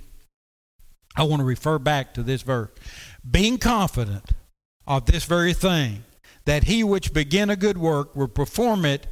I 1.15 1.23
want 1.23 1.39
to 1.39 1.45
refer 1.45 1.79
back 1.79 2.13
to 2.13 2.23
this 2.23 2.41
verse. 2.41 2.69
Being 3.29 3.57
confident 3.57 4.31
of 4.85 5.05
this 5.05 5.25
very 5.25 5.53
thing, 5.53 6.03
that 6.45 6.65
he 6.65 6.83
which 6.83 7.13
began 7.13 7.49
a 7.49 7.55
good 7.55 7.77
work 7.77 8.15
will 8.15 8.27
perform 8.27 8.85
it 8.85 9.07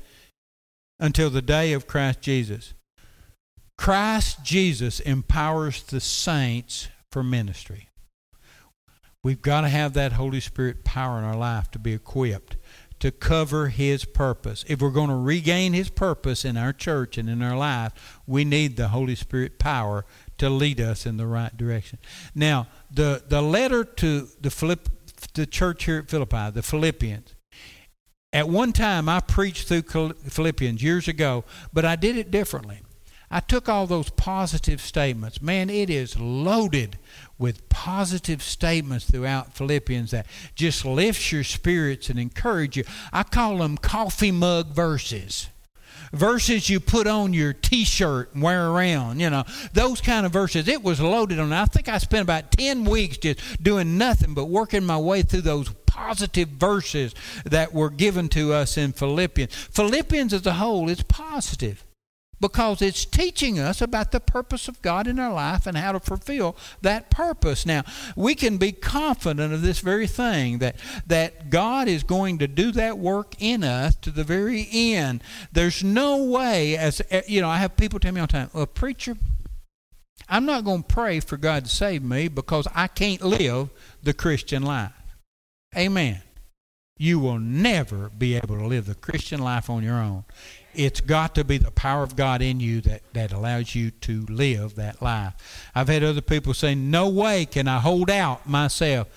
until 0.99 1.29
the 1.29 1.41
day 1.41 1.73
of 1.73 1.87
Christ 1.87 2.21
Jesus. 2.21 2.73
Christ 3.77 4.43
Jesus 4.43 4.99
empowers 5.01 5.83
the 5.83 5.99
saints 5.99 6.87
for 7.11 7.23
ministry. 7.23 7.89
We've 9.23 9.41
got 9.41 9.61
to 9.61 9.69
have 9.69 9.93
that 9.93 10.13
Holy 10.13 10.39
Spirit 10.39 10.85
power 10.85 11.17
in 11.17 11.25
our 11.25 11.35
life 11.35 11.71
to 11.71 11.79
be 11.79 11.93
equipped 11.93 12.57
to 13.05 13.11
cover 13.11 13.67
His 13.67 14.03
purpose. 14.03 14.65
If 14.67 14.81
we're 14.81 14.89
going 14.89 15.09
to 15.09 15.15
regain 15.15 15.73
His 15.73 15.91
purpose 15.91 16.43
in 16.43 16.57
our 16.57 16.73
church 16.73 17.19
and 17.19 17.29
in 17.29 17.43
our 17.43 17.55
life, 17.55 18.19
we 18.25 18.43
need 18.43 18.77
the 18.77 18.87
Holy 18.87 19.13
Spirit 19.13 19.59
power 19.59 20.07
to 20.39 20.49
lead 20.49 20.81
us 20.81 21.05
in 21.05 21.17
the 21.17 21.27
right 21.27 21.55
direction. 21.55 21.99
Now, 22.33 22.65
the, 22.89 23.23
the 23.27 23.43
letter 23.43 23.83
to 23.83 24.27
the, 24.41 24.49
Philipp, 24.49 24.89
the 25.35 25.45
church 25.45 25.83
here 25.83 25.99
at 25.99 26.09
Philippi, 26.09 26.49
the 26.49 26.63
Philippians, 26.63 27.35
at 28.33 28.49
one 28.49 28.73
time 28.73 29.07
I 29.07 29.19
preached 29.19 29.67
through 29.67 29.83
Philippians 29.83 30.81
years 30.81 31.07
ago, 31.07 31.43
but 31.71 31.85
I 31.85 31.95
did 31.95 32.17
it 32.17 32.31
differently. 32.31 32.79
I 33.35 33.41
took 33.41 33.67
all 33.67 33.85
those 33.85 34.09
positive 34.11 34.79
statements. 34.79 35.41
Man, 35.41 35.69
it 35.69 35.89
is 35.89 36.17
loaded 36.17 36.97
with 37.37 37.67
positive 37.67 38.41
statements 38.41 39.11
throughout 39.11 39.53
Philippians 39.53 40.11
that 40.11 40.25
just 40.55 40.85
lifts 40.85 41.33
your 41.33 41.43
spirits 41.43 42.09
and 42.09 42.17
encourage 42.17 42.77
you. 42.77 42.85
I 43.11 43.23
call 43.23 43.57
them 43.57 43.77
coffee 43.77 44.31
mug 44.31 44.67
verses. 44.67 45.49
Verses 46.13 46.69
you 46.69 46.79
put 46.79 47.07
on 47.07 47.33
your 47.33 47.51
t-shirt 47.51 48.33
and 48.33 48.41
wear 48.41 48.69
around, 48.69 49.19
you 49.19 49.29
know, 49.29 49.43
those 49.73 49.99
kind 49.99 50.25
of 50.25 50.31
verses. 50.31 50.69
It 50.69 50.81
was 50.81 51.01
loaded 51.01 51.37
on. 51.37 51.51
I 51.51 51.65
think 51.65 51.89
I 51.89 51.97
spent 51.97 52.21
about 52.21 52.53
10 52.53 52.85
weeks 52.85 53.17
just 53.17 53.61
doing 53.61 53.97
nothing 53.97 54.33
but 54.33 54.45
working 54.45 54.85
my 54.85 54.97
way 54.97 55.23
through 55.23 55.41
those 55.41 55.67
positive 55.85 56.47
verses 56.47 57.13
that 57.43 57.73
were 57.73 57.89
given 57.89 58.29
to 58.29 58.53
us 58.53 58.77
in 58.77 58.93
Philippians. 58.93 59.53
Philippians 59.53 60.31
as 60.31 60.45
a 60.45 60.53
whole 60.53 60.87
is 60.87 61.03
positive. 61.03 61.84
Because 62.39 62.81
it's 62.81 63.05
teaching 63.05 63.59
us 63.59 63.81
about 63.81 64.11
the 64.11 64.19
purpose 64.19 64.67
of 64.67 64.81
God 64.81 65.07
in 65.07 65.19
our 65.19 65.33
life 65.33 65.65
and 65.65 65.77
how 65.77 65.91
to 65.91 65.99
fulfill 65.99 66.55
that 66.81 67.09
purpose. 67.09 67.65
Now, 67.65 67.83
we 68.15 68.35
can 68.35 68.57
be 68.57 68.71
confident 68.71 69.53
of 69.53 69.61
this 69.61 69.79
very 69.79 70.07
thing 70.07 70.59
that 70.59 70.75
that 71.07 71.49
God 71.49 71.87
is 71.87 72.03
going 72.03 72.39
to 72.39 72.47
do 72.47 72.71
that 72.73 72.97
work 72.97 73.35
in 73.39 73.63
us 73.63 73.95
to 73.97 74.11
the 74.11 74.23
very 74.23 74.67
end. 74.71 75.23
There's 75.51 75.83
no 75.83 76.23
way 76.23 76.77
as 76.77 77.01
eh, 77.09 77.21
you 77.27 77.41
know, 77.41 77.49
I 77.49 77.57
have 77.57 77.77
people 77.77 77.99
tell 77.99 78.11
me 78.11 78.21
all 78.21 78.27
the 78.27 78.33
time, 78.33 78.49
"Well, 78.53 78.65
preacher, 78.65 79.17
I'm 80.27 80.45
not 80.45 80.65
going 80.65 80.83
to 80.83 80.87
pray 80.87 81.19
for 81.19 81.37
God 81.37 81.65
to 81.65 81.71
save 81.71 82.03
me 82.03 82.27
because 82.27 82.67
I 82.75 82.87
can't 82.87 83.21
live 83.21 83.69
the 84.03 84.13
Christian 84.13 84.63
life." 84.63 84.91
Amen. 85.75 86.21
You 86.97 87.19
will 87.19 87.39
never 87.39 88.09
be 88.09 88.35
able 88.35 88.57
to 88.57 88.65
live 88.65 88.85
the 88.85 88.95
Christian 88.95 89.41
life 89.41 89.69
on 89.69 89.83
your 89.83 89.95
own 89.95 90.23
it's 90.75 91.01
got 91.01 91.35
to 91.35 91.43
be 91.43 91.57
the 91.57 91.71
power 91.71 92.03
of 92.03 92.15
God 92.15 92.41
in 92.41 92.59
you 92.59 92.81
that, 92.81 93.01
that 93.13 93.31
allows 93.31 93.75
you 93.75 93.91
to 93.91 94.25
live 94.27 94.75
that 94.75 95.01
life. 95.01 95.33
I've 95.73 95.87
had 95.87 96.03
other 96.03 96.21
people 96.21 96.53
say, 96.53 96.75
No 96.75 97.09
way 97.09 97.45
can 97.45 97.67
I 97.67 97.79
hold 97.79 98.09
out 98.09 98.47
myself. 98.47 99.07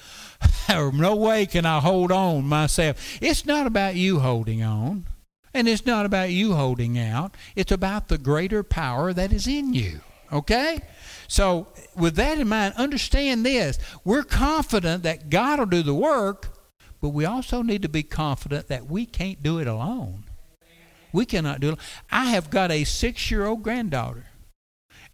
or 0.70 0.92
no 0.94 1.16
way 1.16 1.46
can 1.46 1.66
I 1.66 1.80
hold 1.80 2.12
on 2.12 2.44
myself. 2.44 3.18
It's 3.20 3.44
not 3.44 3.66
about 3.66 3.94
you 3.94 4.20
holding 4.20 4.62
on. 4.62 5.06
And 5.54 5.66
it's 5.66 5.86
not 5.86 6.06
about 6.06 6.30
you 6.30 6.54
holding 6.54 6.98
out. 6.98 7.34
It's 7.56 7.72
about 7.72 8.08
the 8.08 8.18
greater 8.18 8.62
power 8.62 9.12
that 9.12 9.32
is 9.32 9.46
in 9.46 9.74
you. 9.74 10.00
Okay? 10.32 10.80
So, 11.26 11.68
with 11.96 12.16
that 12.16 12.38
in 12.38 12.48
mind, 12.48 12.74
understand 12.76 13.44
this. 13.44 13.78
We're 14.04 14.22
confident 14.22 15.02
that 15.02 15.30
God 15.30 15.58
will 15.58 15.66
do 15.66 15.82
the 15.82 15.94
work, 15.94 16.56
but 17.00 17.10
we 17.10 17.24
also 17.24 17.62
need 17.62 17.82
to 17.82 17.88
be 17.88 18.02
confident 18.02 18.68
that 18.68 18.86
we 18.86 19.06
can't 19.06 19.42
do 19.42 19.58
it 19.58 19.66
alone. 19.66 20.24
We 21.12 21.24
cannot 21.24 21.60
do 21.60 21.70
it. 21.70 21.78
I 22.10 22.26
have 22.26 22.50
got 22.50 22.70
a 22.70 22.84
six 22.84 23.30
year 23.30 23.46
old 23.46 23.62
granddaughter. 23.62 24.26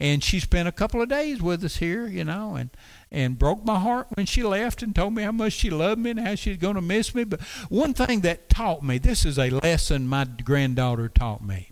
And 0.00 0.24
she 0.24 0.40
spent 0.40 0.66
a 0.66 0.72
couple 0.72 1.00
of 1.00 1.08
days 1.08 1.40
with 1.40 1.62
us 1.62 1.76
here, 1.76 2.08
you 2.08 2.24
know, 2.24 2.56
and, 2.56 2.70
and 3.12 3.38
broke 3.38 3.64
my 3.64 3.78
heart 3.78 4.08
when 4.14 4.26
she 4.26 4.42
left 4.42 4.82
and 4.82 4.94
told 4.94 5.14
me 5.14 5.22
how 5.22 5.30
much 5.30 5.52
she 5.52 5.70
loved 5.70 6.00
me 6.00 6.10
and 6.10 6.20
how 6.20 6.34
she's 6.34 6.56
going 6.56 6.74
to 6.74 6.80
miss 6.80 7.14
me. 7.14 7.22
But 7.22 7.40
one 7.68 7.94
thing 7.94 8.20
that 8.22 8.48
taught 8.48 8.82
me 8.82 8.98
this 8.98 9.24
is 9.24 9.38
a 9.38 9.50
lesson 9.50 10.08
my 10.08 10.24
granddaughter 10.24 11.08
taught 11.08 11.44
me. 11.44 11.70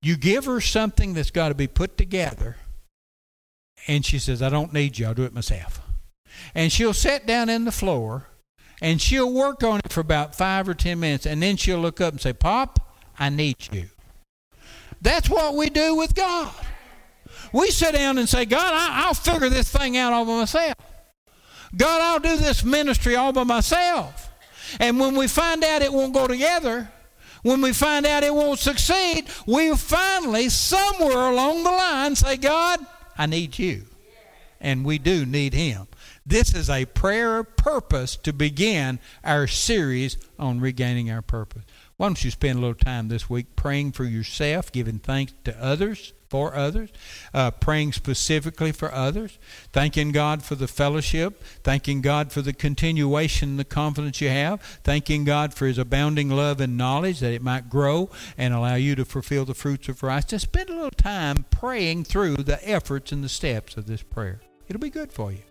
You 0.00 0.16
give 0.16 0.44
her 0.44 0.60
something 0.60 1.14
that's 1.14 1.32
got 1.32 1.48
to 1.48 1.54
be 1.56 1.66
put 1.66 1.98
together, 1.98 2.56
and 3.88 4.06
she 4.06 4.20
says, 4.20 4.40
I 4.40 4.48
don't 4.48 4.72
need 4.72 4.98
you, 4.98 5.06
I'll 5.06 5.14
do 5.14 5.24
it 5.24 5.34
myself. 5.34 5.80
And 6.54 6.70
she'll 6.70 6.94
sit 6.94 7.26
down 7.26 7.48
in 7.48 7.64
the 7.64 7.72
floor 7.72 8.26
and 8.80 9.00
she'll 9.00 9.32
work 9.32 9.62
on 9.64 9.80
it 9.84 9.92
for 9.92 10.00
about 10.00 10.34
five 10.34 10.68
or 10.68 10.74
ten 10.74 11.00
minutes, 11.00 11.26
and 11.26 11.42
then 11.42 11.56
she'll 11.56 11.78
look 11.78 12.00
up 12.00 12.12
and 12.12 12.20
say, 12.20 12.32
Pop, 12.32 12.85
I 13.18 13.30
need 13.30 13.56
you. 13.72 13.86
That's 15.00 15.28
what 15.28 15.54
we 15.54 15.70
do 15.70 15.94
with 15.94 16.14
God. 16.14 16.52
We 17.52 17.70
sit 17.70 17.94
down 17.94 18.18
and 18.18 18.28
say, 18.28 18.44
God, 18.44 18.72
I, 18.74 19.06
will 19.06 19.14
figure 19.14 19.48
this 19.48 19.70
thing 19.70 19.96
out 19.96 20.12
all 20.12 20.24
by 20.24 20.38
myself. 20.38 20.74
God, 21.76 22.00
I'll 22.00 22.18
do 22.18 22.36
this 22.36 22.64
ministry 22.64 23.16
all 23.16 23.32
by 23.32 23.44
myself. 23.44 24.30
And 24.80 24.98
when 24.98 25.14
we 25.14 25.28
find 25.28 25.62
out 25.64 25.82
it 25.82 25.92
won't 25.92 26.14
go 26.14 26.26
together, 26.26 26.90
when 27.42 27.60
we 27.60 27.72
find 27.72 28.06
out 28.06 28.24
it 28.24 28.34
won't 28.34 28.58
succeed, 28.58 29.26
we 29.46 29.74
finally, 29.76 30.48
somewhere 30.48 31.30
along 31.30 31.62
the 31.62 31.70
line, 31.70 32.16
say, 32.16 32.36
God, 32.36 32.80
I 33.16 33.26
need 33.26 33.58
you. 33.58 33.84
And 34.60 34.84
we 34.84 34.98
do 34.98 35.24
need 35.24 35.54
Him. 35.54 35.86
This 36.24 36.54
is 36.54 36.68
a 36.68 36.86
prayer 36.86 37.44
purpose 37.44 38.16
to 38.16 38.32
begin 38.32 38.98
our 39.22 39.46
series 39.46 40.16
on 40.38 40.60
regaining 40.60 41.10
our 41.10 41.22
purpose. 41.22 41.62
Why 41.96 42.08
don't 42.08 42.22
you 42.22 42.30
spend 42.30 42.58
a 42.58 42.60
little 42.60 42.74
time 42.74 43.08
this 43.08 43.30
week 43.30 43.56
praying 43.56 43.92
for 43.92 44.04
yourself, 44.04 44.70
giving 44.70 44.98
thanks 44.98 45.32
to 45.44 45.62
others, 45.62 46.12
for 46.28 46.54
others, 46.54 46.90
uh, 47.32 47.50
praying 47.52 47.92
specifically 47.92 48.72
for 48.72 48.92
others, 48.92 49.38
thanking 49.72 50.12
God 50.12 50.42
for 50.42 50.56
the 50.56 50.68
fellowship, 50.68 51.42
thanking 51.62 52.02
God 52.02 52.32
for 52.32 52.42
the 52.42 52.52
continuation, 52.52 53.56
the 53.56 53.64
confidence 53.64 54.20
you 54.20 54.28
have, 54.28 54.60
thanking 54.84 55.24
God 55.24 55.54
for 55.54 55.66
His 55.66 55.78
abounding 55.78 56.28
love 56.28 56.60
and 56.60 56.76
knowledge 56.76 57.20
that 57.20 57.32
it 57.32 57.42
might 57.42 57.70
grow 57.70 58.10
and 58.36 58.52
allow 58.52 58.74
you 58.74 58.94
to 58.96 59.06
fulfill 59.06 59.46
the 59.46 59.54
fruits 59.54 59.88
of 59.88 60.02
righteousness. 60.02 60.42
Spend 60.42 60.68
a 60.68 60.74
little 60.74 60.90
time 60.90 61.46
praying 61.50 62.04
through 62.04 62.36
the 62.36 62.68
efforts 62.68 63.12
and 63.12 63.24
the 63.24 63.28
steps 63.30 63.76
of 63.78 63.86
this 63.86 64.02
prayer. 64.02 64.40
It'll 64.68 64.80
be 64.80 64.90
good 64.90 65.12
for 65.12 65.32
you. 65.32 65.45